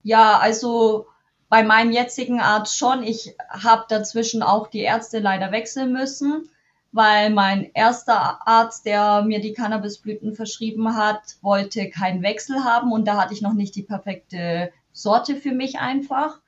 Ja, 0.04 0.38
also 0.38 1.08
bei 1.49 1.63
meinem 1.63 1.91
jetzigen 1.91 2.39
Arzt 2.39 2.77
schon. 2.77 3.01
Ich 3.01 3.36
habe 3.49 3.86
dazwischen 3.89 4.43
auch 4.43 4.67
die 4.67 4.82
Ärzte 4.82 5.17
leider 5.17 5.51
wechseln 5.51 5.93
müssen, 5.93 6.47
weil 6.91 7.30
mein 7.30 7.71
erster 7.73 8.45
Arzt, 8.47 8.86
der 8.86 9.21
mir 9.23 9.39
die 9.39 9.54
Cannabisblüten 9.54 10.36
verschrieben 10.36 10.95
hat, 10.95 11.38
wollte 11.41 11.89
keinen 11.89 12.21
Wechsel 12.21 12.63
haben 12.63 12.91
und 12.91 13.08
da 13.08 13.19
hatte 13.21 13.34
ich 13.34 13.41
noch 13.41 13.54
nicht 13.54 13.75
die 13.75 13.84
perfekte 13.84 14.71
Sorte 14.91 15.36
für 15.36 15.54
mich 15.54 15.80
einfach. 15.80 16.39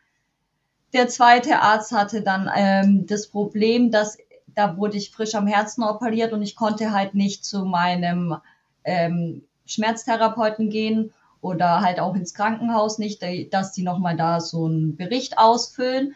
Der 0.92 1.08
zweite 1.08 1.62
Arzt 1.62 1.92
hatte 1.92 2.22
dann 2.22 2.50
ähm, 2.54 3.08
das 3.08 3.28
Problem, 3.28 3.90
dass 3.90 4.18
da 4.56 4.78
wurde 4.78 4.98
ich 4.98 5.12
frisch 5.12 5.34
am 5.36 5.48
Herzen 5.48 5.84
operiert 5.84 6.34
und 6.34 6.42
ich 6.42 6.56
konnte 6.56 6.92
halt 6.92 7.16
nicht 7.16 7.44
zu 7.46 7.66
meinem 7.66 8.36
ähm, 8.84 9.44
Schmerztherapeuten 9.66 10.70
gehen 10.70 11.14
oder 11.42 11.82
halt 11.82 12.00
auch 12.00 12.16
ins 12.16 12.34
Krankenhaus 12.34 13.00
nicht, 13.00 13.24
dass 13.52 13.72
die 13.72 13.84
nochmal 13.84 14.16
da 14.16 14.40
so 14.40 14.66
einen 14.66 14.96
Bericht 14.96 15.38
ausfüllen, 15.38 16.16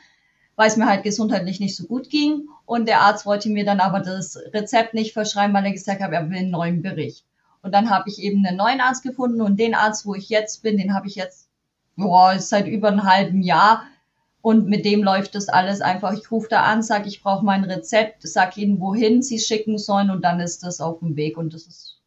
weil 0.55 0.67
es 0.67 0.77
mir 0.77 0.85
halt 0.85 1.03
gesundheitlich 1.03 1.59
nicht 1.59 1.75
so 1.75 1.85
gut 1.85 2.09
ging. 2.09 2.47
Und 2.67 2.87
der 2.87 2.99
Arzt 2.99 3.25
wollte 3.25 3.49
mir 3.49 3.63
dann 3.63 3.79
aber 3.79 4.01
das 4.01 4.37
Rezept 4.53 4.93
nicht 4.93 5.13
verschreiben, 5.13 5.55
weil 5.55 5.65
er 5.65 5.71
gesagt 5.71 6.01
hat, 6.01 6.11
er 6.11 6.29
will 6.29 6.37
einen 6.37 6.51
neuen 6.51 6.81
Bericht. 6.81 7.23
Und 7.61 7.73
dann 7.73 7.89
habe 7.89 8.09
ich 8.09 8.19
eben 8.19 8.45
einen 8.45 8.57
neuen 8.57 8.81
Arzt 8.81 9.03
gefunden 9.03 9.41
und 9.41 9.57
den 9.57 9.73
Arzt, 9.73 10.05
wo 10.05 10.13
ich 10.15 10.27
jetzt 10.27 10.63
bin, 10.63 10.77
den 10.77 10.93
habe 10.93 11.07
ich 11.07 11.15
jetzt 11.15 11.47
boah, 11.95 12.37
seit 12.39 12.67
über 12.67 12.89
einem 12.89 13.03
halben 13.03 13.41
Jahr. 13.41 13.83
Und 14.41 14.67
mit 14.67 14.83
dem 14.83 15.01
läuft 15.01 15.33
das 15.33 15.47
alles 15.47 15.79
einfach. 15.79 16.11
Ich 16.11 16.29
rufe 16.29 16.49
da 16.49 16.63
an, 16.63 16.83
sage, 16.83 17.07
ich 17.07 17.23
brauche 17.23 17.43
mein 17.43 17.63
Rezept, 17.63 18.27
sag 18.27 18.57
ihnen, 18.57 18.81
wohin 18.81 19.21
sie 19.21 19.39
schicken 19.39 19.77
sollen 19.77 20.09
und 20.09 20.25
dann 20.25 20.41
ist 20.41 20.63
das 20.63 20.81
auf 20.81 20.99
dem 20.99 21.15
Weg 21.15 21.37
und 21.37 21.53
das 21.53 21.67
ist 21.67 21.99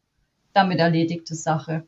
damit 0.52 0.78
erledigte 0.78 1.34
Sache. 1.34 1.84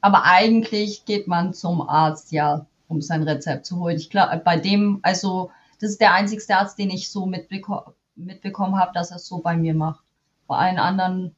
Aber 0.00 0.24
eigentlich 0.24 1.04
geht 1.04 1.28
man 1.28 1.52
zum 1.52 1.86
Arzt, 1.86 2.32
ja, 2.32 2.64
um 2.88 3.02
sein 3.02 3.24
Rezept 3.24 3.66
zu 3.66 3.78
holen. 3.78 3.98
Ich 3.98 4.08
glaube, 4.08 4.40
bei 4.42 4.56
dem, 4.56 5.00
also 5.02 5.50
das 5.80 5.90
ist 5.90 6.00
der 6.00 6.12
einzigste 6.12 6.56
Arzt, 6.56 6.78
den 6.78 6.90
ich 6.90 7.10
so 7.10 7.26
mitbeko 7.26 7.94
mitbekommen 8.16 8.78
habe, 8.78 8.92
dass 8.92 9.10
er 9.10 9.16
es 9.16 9.26
so 9.26 9.38
bei 9.38 9.56
mir 9.56 9.74
macht. 9.74 10.04
Bei 10.46 10.56
allen 10.56 10.78
anderen, 10.78 11.34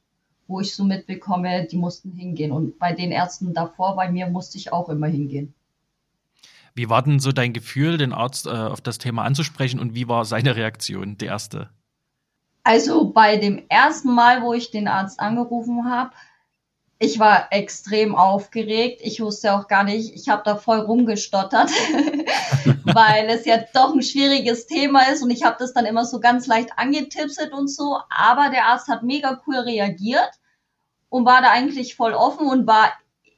wo 0.47 0.59
ich 0.59 0.75
so 0.75 0.83
mitbekomme, 0.83 1.65
die 1.65 1.77
mussten 1.77 2.11
hingehen. 2.11 2.51
Und 2.51 2.77
bei 2.77 2.91
den 2.91 3.11
Ärzten 3.11 3.53
davor, 3.53 3.95
bei 3.95 4.11
mir 4.11 4.27
musste 4.27 4.57
ich 4.57 4.73
auch 4.73 4.89
immer 4.89 5.07
hingehen. 5.07 5.53
Wie 6.75 6.89
war 6.89 7.03
denn 7.03 7.19
so 7.19 7.31
dein 7.31 7.53
Gefühl, 7.53 7.97
den 7.97 8.11
Arzt 8.11 8.47
äh, 8.47 8.49
auf 8.49 8.81
das 8.81 8.97
Thema 8.97 9.23
anzusprechen 9.23 9.79
und 9.79 9.95
wie 9.95 10.07
war 10.07 10.25
seine 10.25 10.55
Reaktion, 10.55 11.17
die 11.17 11.25
erste? 11.25 11.69
Also 12.63 13.11
bei 13.11 13.37
dem 13.37 13.63
ersten 13.69 14.13
Mal, 14.13 14.41
wo 14.41 14.53
ich 14.53 14.71
den 14.71 14.87
Arzt 14.87 15.19
angerufen 15.19 15.85
habe, 15.85 16.11
ich 17.03 17.19
war 17.19 17.47
extrem 17.51 18.15
aufgeregt. 18.15 19.01
Ich 19.03 19.19
wusste 19.19 19.53
auch 19.53 19.67
gar 19.67 19.83
nicht, 19.83 20.15
ich 20.15 20.29
habe 20.29 20.41
da 20.45 20.55
voll 20.55 20.79
rumgestottert, 20.79 21.69
weil 22.85 23.25
es 23.29 23.45
ja 23.45 23.57
doch 23.73 23.93
ein 23.93 24.01
schwieriges 24.01 24.67
Thema 24.67 25.11
ist 25.11 25.21
und 25.21 25.29
ich 25.29 25.43
habe 25.43 25.57
das 25.59 25.73
dann 25.73 25.85
immer 25.85 26.05
so 26.05 26.21
ganz 26.21 26.47
leicht 26.47 26.69
angetipset 26.77 27.51
und 27.51 27.67
so. 27.67 27.97
Aber 28.09 28.49
der 28.49 28.67
Arzt 28.67 28.87
hat 28.87 29.03
mega 29.03 29.41
cool 29.45 29.57
reagiert 29.57 30.31
und 31.09 31.25
war 31.25 31.41
da 31.41 31.51
eigentlich 31.51 31.95
voll 31.95 32.13
offen 32.13 32.47
und 32.47 32.67
war 32.67 32.93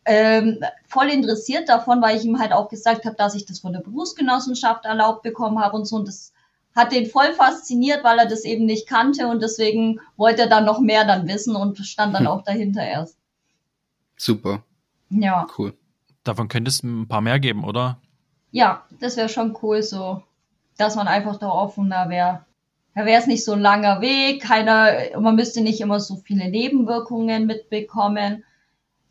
ähm, 0.05 0.63
voll 0.85 1.09
interessiert 1.09 1.67
davon, 1.67 2.03
weil 2.03 2.17
ich 2.17 2.23
ihm 2.23 2.39
halt 2.39 2.51
auch 2.51 2.69
gesagt 2.69 3.05
habe, 3.05 3.15
dass 3.15 3.33
ich 3.33 3.47
das 3.47 3.59
von 3.61 3.73
der 3.73 3.79
Berufsgenossenschaft 3.79 4.85
erlaubt 4.85 5.23
bekommen 5.23 5.59
habe 5.59 5.75
und 5.75 5.85
so. 5.85 5.95
Und 5.95 6.07
das 6.07 6.33
hat 6.75 6.91
den 6.91 7.07
voll 7.07 7.33
fasziniert, 7.33 8.03
weil 8.03 8.19
er 8.19 8.27
das 8.27 8.45
eben 8.45 8.65
nicht 8.65 8.87
kannte 8.87 9.27
und 9.27 9.41
deswegen 9.41 9.99
wollte 10.17 10.43
er 10.43 10.49
dann 10.49 10.65
noch 10.65 10.79
mehr 10.79 11.05
dann 11.05 11.27
wissen 11.27 11.55
und 11.55 11.79
stand 11.79 12.13
dann 12.13 12.25
hm. 12.25 12.31
auch 12.31 12.43
dahinter 12.43 12.83
erst. 12.83 13.17
Super. 14.17 14.63
Ja. 15.09 15.47
Cool. 15.57 15.73
Davon 16.23 16.47
könnte 16.47 16.69
es 16.69 16.83
ein 16.83 17.07
paar 17.07 17.21
mehr 17.21 17.39
geben, 17.39 17.63
oder? 17.63 17.99
Ja, 18.51 18.85
das 18.99 19.17
wäre 19.17 19.29
schon 19.29 19.57
cool, 19.61 19.83
so, 19.83 20.23
dass 20.77 20.95
man 20.95 21.07
einfach 21.07 21.37
da 21.37 21.49
offener 21.49 22.09
wäre. 22.09 22.45
Da 22.95 23.05
wäre 23.05 23.19
es 23.21 23.27
nicht 23.27 23.43
so 23.43 23.51
ein 23.51 23.59
langer 23.59 24.01
Weg, 24.01 24.41
keiner, 24.41 25.19
man 25.19 25.35
müsste 25.35 25.61
nicht 25.61 25.81
immer 25.81 25.99
so 25.99 26.15
viele 26.15 26.49
Nebenwirkungen 26.49 27.45
mitbekommen. 27.45 28.43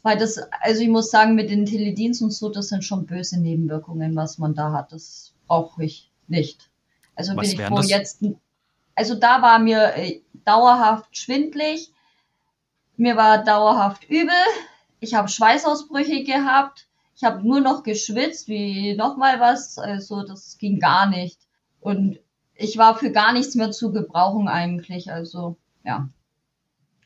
Weil 0.03 0.19
das, 0.19 0.39
also 0.61 0.83
ich 0.83 0.89
muss 0.89 1.11
sagen, 1.11 1.35
mit 1.35 1.51
den 1.51 1.67
Teledienst 1.67 2.23
und 2.23 2.31
so, 2.31 2.49
das 2.49 2.69
sind 2.69 2.85
schon 2.85 3.07
böse 3.07 3.41
Nebenwirkungen, 3.41 4.17
was 4.17 4.39
man 4.39 4.55
da 4.55 4.73
hat. 4.73 4.93
Das 4.93 5.35
brauche 5.47 5.85
ich 5.85 6.11
nicht. 6.27 6.71
Also 7.15 7.37
was 7.37 7.51
bin 7.51 7.61
ich 7.61 7.67
froh 7.67 7.77
das? 7.77 7.91
jetzt. 7.91 8.25
Also 8.95 9.15
da 9.15 9.43
war 9.43 9.59
mir 9.59 9.95
äh, 9.97 10.21
dauerhaft 10.45 11.17
schwindlig, 11.17 11.91
mir 12.97 13.17
war 13.17 13.45
dauerhaft 13.45 14.05
übel, 14.09 14.35
ich 15.05 15.15
habe 15.15 15.29
Schweißausbrüche 15.29 16.25
gehabt. 16.25 16.89
Ich 17.15 17.23
habe 17.23 17.47
nur 17.47 17.61
noch 17.61 17.85
geschwitzt, 17.85 18.49
wie 18.49 18.97
nochmal 18.97 19.39
was. 19.39 19.79
Also 19.79 20.25
das 20.25 20.59
ging 20.59 20.81
gar 20.81 21.09
nicht. 21.09 21.39
Und 21.81 22.19
ich 22.55 22.77
war 22.79 22.97
für 22.97 23.13
gar 23.13 23.33
nichts 23.33 23.55
mehr 23.55 23.71
zu 23.71 23.93
gebrauchen 23.93 24.49
eigentlich. 24.49 25.13
Also 25.13 25.57
ja. 25.85 26.09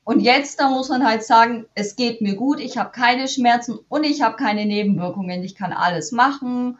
Und 0.05 0.21
jetzt, 0.21 0.59
da 0.61 0.71
muss 0.71 0.89
man 0.89 1.07
halt 1.07 1.23
sagen, 1.23 1.67
es 1.75 1.95
geht 1.95 2.23
mir 2.23 2.35
gut, 2.35 2.61
ich 2.61 2.79
habe 2.79 2.93
keine 2.93 3.29
Schmerzen 3.29 3.79
und 3.91 4.05
ich 4.05 4.23
habe 4.23 4.37
keine 4.37 4.65
Nebenwirkungen. 4.65 5.43
Ich 5.45 5.55
kann 5.55 5.75
alles 5.75 6.13
machen. 6.13 6.79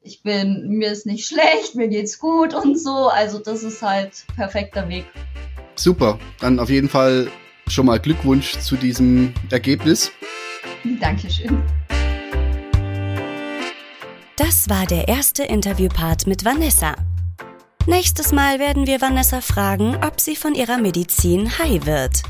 Ich 0.00 0.22
bin, 0.22 0.68
mir 0.68 0.92
ist 0.92 1.06
nicht 1.06 1.26
schlecht, 1.26 1.74
mir 1.74 1.88
geht's 1.88 2.20
gut 2.20 2.54
und 2.54 2.78
so. 2.78 3.08
Also 3.08 3.40
das 3.40 3.64
ist 3.64 3.82
halt 3.82 4.26
perfekter 4.36 4.88
Weg. 4.88 5.06
Super. 5.74 6.20
Dann 6.38 6.60
auf 6.60 6.70
jeden 6.70 6.88
Fall 6.88 7.28
schon 7.68 7.86
mal 7.86 7.98
Glückwunsch 7.98 8.58
zu 8.58 8.76
diesem 8.76 9.32
Ergebnis. 9.50 10.12
Dankeschön. 11.00 11.62
Das 14.36 14.68
war 14.68 14.86
der 14.86 15.08
erste 15.08 15.44
Interviewpart 15.44 16.26
mit 16.26 16.44
Vanessa. 16.44 16.94
Nächstes 17.86 18.32
Mal 18.32 18.58
werden 18.58 18.86
wir 18.86 19.00
Vanessa 19.00 19.40
fragen, 19.40 19.96
ob 20.04 20.20
sie 20.20 20.36
von 20.36 20.54
ihrer 20.54 20.78
Medizin 20.78 21.58
high 21.58 21.86
wird. 21.86 22.22